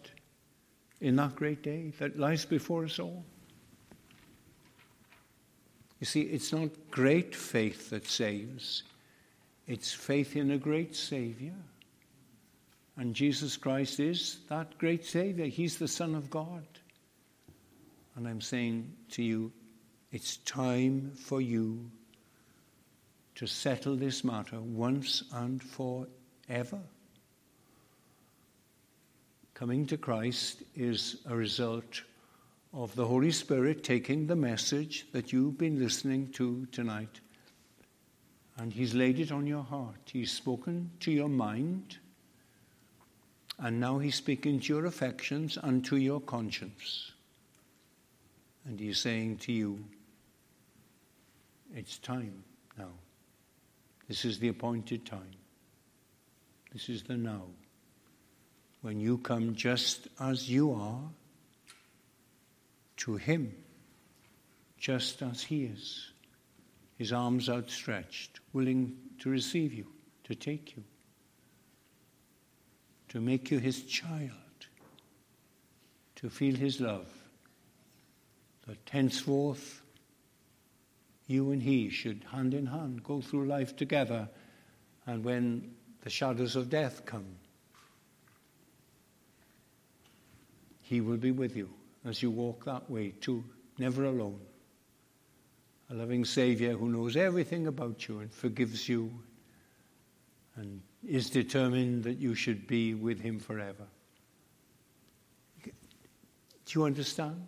in 1.00 1.16
that 1.16 1.38
great 1.38 1.64
day 1.64 1.94
that 2.00 2.20
lies 2.20 2.44
before 2.44 2.84
us 2.84 3.00
all. 3.00 3.24
You 6.02 6.06
see, 6.06 6.24
it's 6.24 6.52
not 6.52 6.70
great 6.92 7.34
faith 7.34 7.92
that 7.92 8.06
saves, 8.06 8.84
it's 9.68 9.94
faith 9.94 10.36
in 10.36 10.52
a 10.52 10.58
great 10.58 10.96
Savior. 10.96 11.56
And 12.98 13.14
Jesus 13.14 13.58
Christ 13.58 14.00
is 14.00 14.38
that 14.50 14.78
great 14.78 15.06
Savior. 15.06 15.46
He's 15.46 15.78
the 15.78 15.88
Son 15.88 16.16
of 16.16 16.30
God. 16.30 16.66
And 18.16 18.28
I'm 18.28 18.42
saying 18.42 18.94
to 19.12 19.24
you, 19.24 19.52
it's 20.12 20.38
time 20.38 21.12
for 21.16 21.42
you 21.42 21.92
to 23.36 23.46
settle 23.46 23.98
this 23.98 24.24
matter 24.24 24.62
once 24.62 25.24
and 25.34 25.62
forever. 25.62 26.80
Coming 29.54 29.86
to 29.88 29.98
Christ 29.98 30.64
is 30.76 31.18
a 31.28 31.36
result 31.36 32.02
of 32.74 32.96
the 32.96 33.06
Holy 33.06 33.32
Spirit 33.32 33.84
taking 33.84 34.28
the 34.28 34.36
message 34.36 35.08
that 35.12 35.34
you've 35.34 35.58
been 35.58 35.80
listening 35.80 36.30
to 36.34 36.66
tonight 36.68 37.20
and 38.58 38.72
He's 38.72 38.94
laid 38.94 39.20
it 39.20 39.32
on 39.32 39.48
your 39.48 39.64
heart. 39.64 40.12
He's 40.12 40.32
spoken 40.32 40.92
to 41.02 41.12
your 41.12 41.30
mind 41.30 41.98
and 43.60 43.80
now 43.80 44.00
He's 44.00 44.16
speaking 44.16 44.60
to 44.62 44.74
your 44.74 44.86
affections 44.86 45.58
and 45.62 45.84
to 45.86 45.98
your 45.98 46.20
conscience. 46.20 47.12
And 48.66 48.80
He's 48.80 49.00
saying 49.00 49.38
to 49.40 49.52
you, 49.52 49.84
It's 51.74 51.98
time 52.00 52.44
now. 52.78 52.92
This 54.08 54.26
is 54.26 54.40
the 54.40 54.50
appointed 54.50 55.06
time. 55.06 55.32
This 56.74 56.90
is 56.90 57.04
the 57.04 57.18
now. 57.18 57.44
When 58.82 59.00
you 59.00 59.18
come 59.18 59.56
just 59.56 60.08
as 60.20 60.50
you 60.50 60.74
are 60.74 61.00
to 62.98 63.16
Him, 63.16 63.56
just 64.78 65.22
as 65.22 65.42
He 65.42 65.66
is, 65.66 66.12
His 66.98 67.12
arms 67.12 67.50
outstretched, 67.50 68.40
willing 68.54 68.96
to 69.20 69.30
receive 69.30 69.74
you, 69.74 69.88
to 70.24 70.34
take 70.34 70.76
you, 70.76 70.84
to 73.10 73.20
make 73.20 73.52
you 73.52 73.60
His 73.60 73.84
child, 73.84 74.32
to 76.16 76.30
feel 76.30 76.56
His 76.56 76.80
love, 76.80 77.08
that 78.66 78.78
henceforth 78.90 79.82
you 81.28 81.52
and 81.52 81.62
He 81.62 81.90
should 81.90 82.24
hand 82.32 82.54
in 82.54 82.68
hand 82.68 83.04
go 83.04 83.20
through 83.20 83.48
life 83.48 83.76
together, 83.76 84.30
and 85.06 85.24
when 85.24 85.76
the 86.02 86.10
shadows 86.10 86.56
of 86.56 86.70
death 86.70 87.06
come, 87.06 87.26
He 90.82 91.02
will 91.02 91.18
be 91.18 91.32
with 91.32 91.58
you 91.58 91.70
as 92.06 92.22
you 92.22 92.30
walk 92.30 92.66
that 92.66 92.90
way 92.90 93.10
too, 93.20 93.44
never 93.78 94.06
alone. 94.06 94.40
A 95.90 95.94
loving 95.94 96.26
Savior 96.26 96.74
who 96.74 96.90
knows 96.90 97.16
everything 97.16 97.68
about 97.68 98.08
you 98.08 98.20
and 98.20 98.32
forgives 98.32 98.90
you 98.90 99.12
and 100.56 100.82
is 101.08 101.30
determined 101.30 102.04
that 102.06 102.18
you 102.18 102.34
should 102.34 102.66
be 102.66 102.94
with 102.94 103.20
Him 103.20 103.40
forever. 103.40 103.86
Do 105.64 105.72
you 106.80 106.86
understand? 106.86 107.48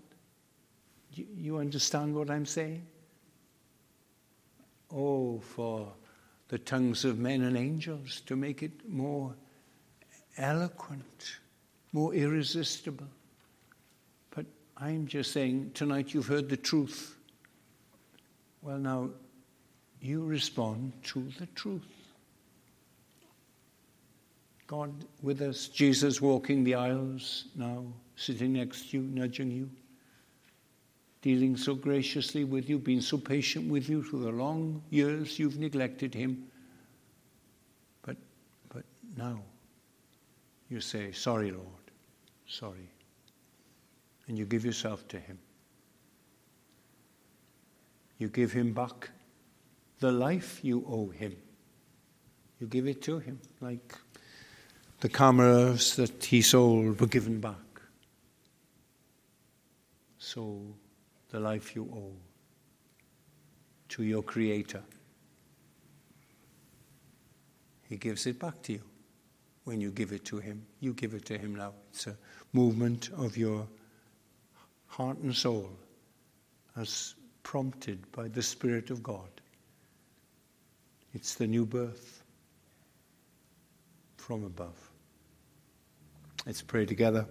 Do 1.15 1.25
you 1.35 1.57
understand 1.57 2.13
what 2.13 2.29
I'm 2.29 2.45
saying? 2.45 2.85
Oh, 4.93 5.39
for 5.39 5.91
the 6.49 6.59
tongues 6.59 7.03
of 7.03 7.17
men 7.17 7.41
and 7.41 7.57
angels 7.57 8.21
to 8.27 8.35
make 8.35 8.61
it 8.61 8.87
more 8.87 9.33
eloquent, 10.37 11.39
more 11.91 12.13
irresistible. 12.13 13.07
But 14.29 14.45
I'm 14.77 15.07
just 15.07 15.31
saying 15.31 15.71
tonight 15.73 16.13
you've 16.13 16.27
heard 16.27 16.49
the 16.49 16.57
truth. 16.57 17.16
Well, 18.67 18.79
now 18.79 19.09
you 20.01 20.25
respond 20.25 20.91
to 21.05 21.25
the 21.39 21.45
truth. 21.55 21.87
God 24.67 24.91
with 25.21 25.41
us, 25.41 25.69
Jesus 25.69 26.19
walking 26.19 26.65
the 26.65 26.75
aisles 26.75 27.45
now, 27.55 27.85
sitting 28.17 28.51
next 28.51 28.91
to 28.91 28.97
you, 28.97 29.03
nudging 29.03 29.51
you, 29.51 29.69
dealing 31.21 31.55
so 31.55 31.75
graciously 31.75 32.43
with 32.43 32.69
you, 32.69 32.77
being 32.77 32.99
so 32.99 33.17
patient 33.17 33.69
with 33.69 33.87
you 33.87 34.03
through 34.03 34.23
the 34.23 34.31
long 34.31 34.81
years 34.89 35.39
you've 35.39 35.57
neglected 35.57 36.13
Him. 36.13 36.43
But, 38.01 38.17
but 38.67 38.83
now 39.15 39.39
you 40.69 40.81
say, 40.81 41.13
Sorry, 41.13 41.51
Lord, 41.51 41.63
sorry 42.45 42.89
and 44.27 44.37
you 44.37 44.43
give 44.43 44.65
yourself 44.65 45.07
to 45.07 45.19
Him. 45.21 45.39
You 48.17 48.29
give 48.29 48.51
Him 48.51 48.73
back 48.73 49.11
the 49.99 50.11
life 50.11 50.63
you 50.63 50.85
owe 50.87 51.09
Him. 51.09 51.35
You 52.59 52.67
give 52.67 52.87
it 52.87 53.01
to 53.03 53.19
Him, 53.19 53.39
like 53.61 53.95
the 54.99 55.09
cameras 55.09 55.95
that 55.95 56.23
He 56.23 56.41
sold 56.41 56.99
were 56.99 57.07
given 57.07 57.39
back. 57.39 57.55
So 60.17 60.61
the 61.29 61.39
life 61.39 61.75
you 61.75 61.83
owe 61.93 62.15
to 63.89 64.03
your 64.03 64.23
Creator, 64.23 64.83
He 67.87 67.97
gives 67.97 68.25
it 68.25 68.39
back 68.39 68.61
to 68.63 68.73
you 68.73 68.81
when 69.63 69.79
you 69.79 69.91
give 69.91 70.11
it 70.11 70.25
to 70.25 70.39
Him. 70.39 70.65
You 70.79 70.93
give 70.93 71.13
it 71.13 71.25
to 71.25 71.37
Him 71.37 71.55
now. 71.55 71.73
It's 71.91 72.07
a 72.07 72.17
movement 72.53 73.09
of 73.15 73.37
your 73.37 73.67
heart 74.87 75.17
and 75.19 75.35
soul 75.35 75.69
as 76.75 77.15
prompted 77.47 78.11
by 78.11 78.27
the 78.27 78.41
Spirit 78.41 78.89
of 78.89 79.01
God. 79.01 79.29
It's 81.13 81.35
the 81.35 81.47
new 81.47 81.65
birth 81.65 82.21
from 84.17 84.43
above. 84.43 84.75
Let's 86.45 86.61
pray 86.61 86.85
together. 86.85 87.25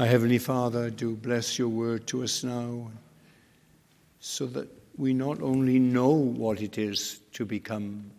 Our 0.00 0.06
Heavenly 0.06 0.38
Father, 0.38 0.90
do 0.90 1.14
bless 1.14 1.60
your 1.60 1.68
word 1.68 2.08
to 2.08 2.24
us 2.24 2.42
now 2.42 2.90
so 4.18 4.46
that 4.46 4.68
we 4.96 5.14
not 5.14 5.40
only 5.40 5.78
know 5.78 6.10
what 6.10 6.60
it 6.60 6.76
is 6.76 7.20
to 7.34 7.44
become 7.44 8.10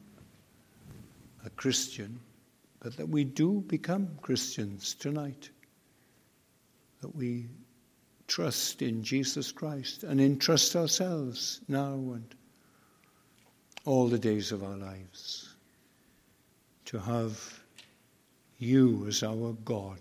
a 1.46 1.50
Christian, 1.50 2.18
but 2.80 2.96
that 2.96 3.10
we 3.10 3.26
do 3.26 3.66
become 3.68 4.08
Christians 4.22 4.94
tonight. 4.94 5.50
That 7.02 7.14
we 7.14 7.48
trust 8.28 8.82
in 8.82 9.04
Jesus 9.04 9.52
Christ 9.52 10.04
and 10.04 10.20
entrust 10.20 10.76
ourselves 10.76 11.62
now 11.68 11.94
and 11.94 12.36
all 13.86 14.08
the 14.08 14.20
days 14.20 14.52
of 14.52 14.64
our 14.64 14.78
lives 14.78 15.56
to 16.86 17.00
have 17.00 17.64
you 18.58 19.06
as 19.08 19.24
our 19.24 19.54
God, 19.66 20.00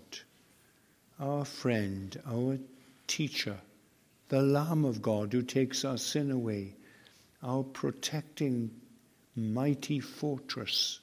our 1.19 1.45
friend, 1.45 2.19
our 2.27 2.57
teacher, 3.07 3.57
the 4.29 4.41
Lamb 4.41 4.85
of 4.85 5.01
God 5.01 5.33
who 5.33 5.41
takes 5.41 5.85
our 5.85 5.97
sin 5.97 6.31
away, 6.31 6.75
our 7.43 7.63
protecting 7.63 8.71
mighty 9.35 9.99
fortress 9.99 10.99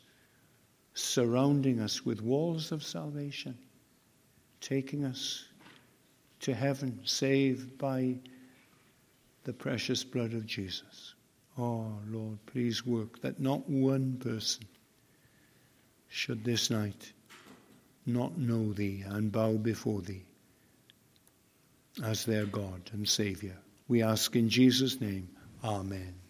surrounding 0.95 1.81
us 1.81 2.05
with 2.05 2.21
walls 2.21 2.73
of 2.73 2.83
salvation, 2.83 3.57
taking 4.61 5.05
us 5.05 5.45
to 6.43 6.55
heaven, 6.55 7.01
saved 7.05 7.79
by 7.79 8.17
the 9.45 9.53
precious 9.53 10.05
blood 10.05 10.33
of 10.33 10.47
Jesus. 10.47 11.15
Oh, 11.59 11.93
Lord, 12.09 12.39
please 12.47 12.87
work 12.87 13.21
that 13.23 13.41
not 13.41 13.69
one 13.69 14.19
person 14.19 14.65
should 16.09 16.45
this 16.45 16.71
night 16.71 17.13
not 18.07 18.37
know 18.39 18.73
Thee 18.73 19.05
and 19.07 19.31
bow 19.33 19.55
before 19.55 20.03
Thee 20.03 20.25
as 22.03 22.25
their 22.25 22.47
God 22.47 22.91
and 22.93 23.09
Saviour. 23.09 23.57
We 23.89 24.03
ask 24.03 24.35
in 24.37 24.49
Jesus' 24.49 25.01
name, 25.01 25.29
Amen. 25.63 26.22